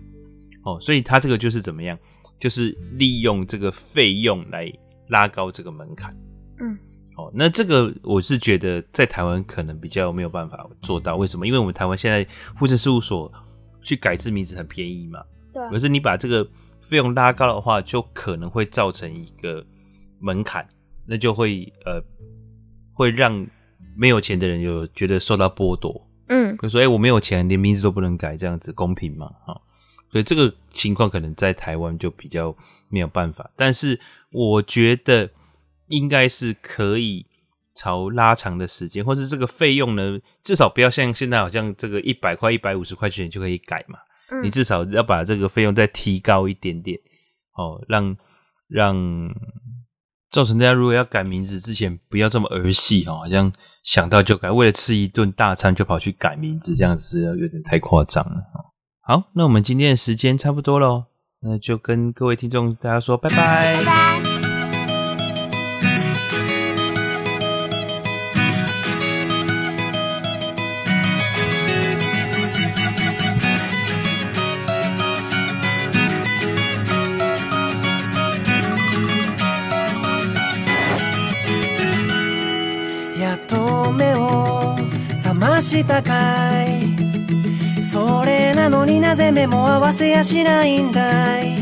[0.65, 1.99] 哦，所以他这个就是怎么样，
[2.39, 4.73] 就是利用这个费用来
[5.09, 6.15] 拉高这个门槛，
[6.61, 6.79] 嗯，
[7.17, 11.47] 哦，那这个我是觉得在台湾可能比较没有办法做到，为什么？
[11.47, 13.33] 因为我们台湾现在护士事务所
[13.83, 15.69] 去改制名字很便宜嘛，对啊。
[15.71, 16.47] 可，是你把这个
[16.83, 19.65] 费用拉高的话，就可能会造成一个
[20.21, 20.67] 门槛，
[21.07, 22.03] 那就会呃
[22.93, 23.47] 会让
[23.99, 26.09] 没有钱的人有觉得受到剥夺。
[26.29, 29.31] 嗯比如说，哎、我没有钱，连名字都不能改，这样子公平吗？
[29.45, 29.61] 哈，
[30.13, 32.55] 所以这个情况可能在台湾就比较
[32.89, 33.51] 没有办法。
[33.57, 33.99] 但是
[34.31, 35.29] 我觉得
[35.89, 37.27] 应该是可以
[37.75, 43.99] 朝拉长的时间，或者这个费用呢，至少不要像现在好像这个一百块、一百五十块钱就可以改嘛。
[44.31, 46.99] 嗯你至少要把这个费用再提高一点点，
[47.55, 48.15] 哦，让
[48.69, 48.95] 让
[50.31, 53.53] 造成大家如果要改名字之前不要这么儿戏哦，好像
[53.83, 58.43] 想到就改，为了吃一顿大餐就跑去改名字，这样子是有点太夸张了。
[59.01, 61.05] 好，那我们今天的时间差不多喽，
[61.41, 63.17] 那就跟各位听众大家说。
[63.17, 64.28] 拜拜。
[85.69, 87.85] したかい。
[87.85, 91.59] それなのになぜ目も合わせやしないんだい。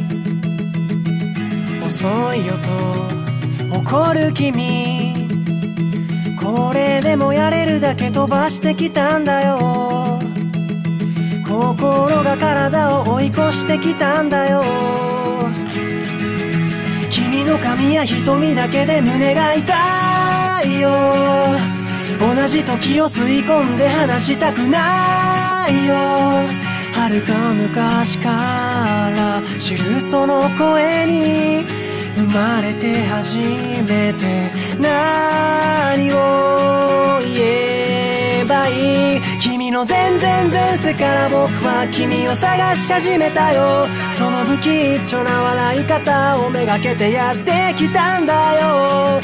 [1.85, 2.55] 遅いよ
[3.73, 5.13] と怒る君。
[6.41, 10.21] これでもやれるだけ飞ばしてきたんだよ。
[11.45, 14.63] 心が体を追い越してきたんだよ。
[17.11, 19.75] 君の髪や瞳だけで胸が痛
[20.65, 21.76] いよ。
[22.27, 25.95] 同じ时を吸い込んで话したくないよ。
[26.93, 28.31] 遥か昔か
[29.15, 31.65] ら知るその声に
[32.17, 34.51] 生まれて初めて。
[34.81, 43.87] 何を言えばいい君の全然前世から仆は君を探し始めたよ。
[44.15, 49.21] その不吉祥な笑い方をめがけてやってきたんだよ。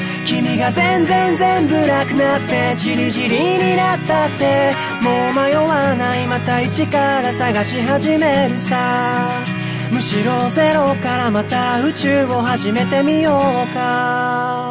[0.58, 9.42] が全然全部なくなってチリチリになったってもう迷わないまた一から探し始めるさ。
[9.92, 13.38] むしろゼロからまた宇宙を始めてみよ
[13.70, 14.61] うか。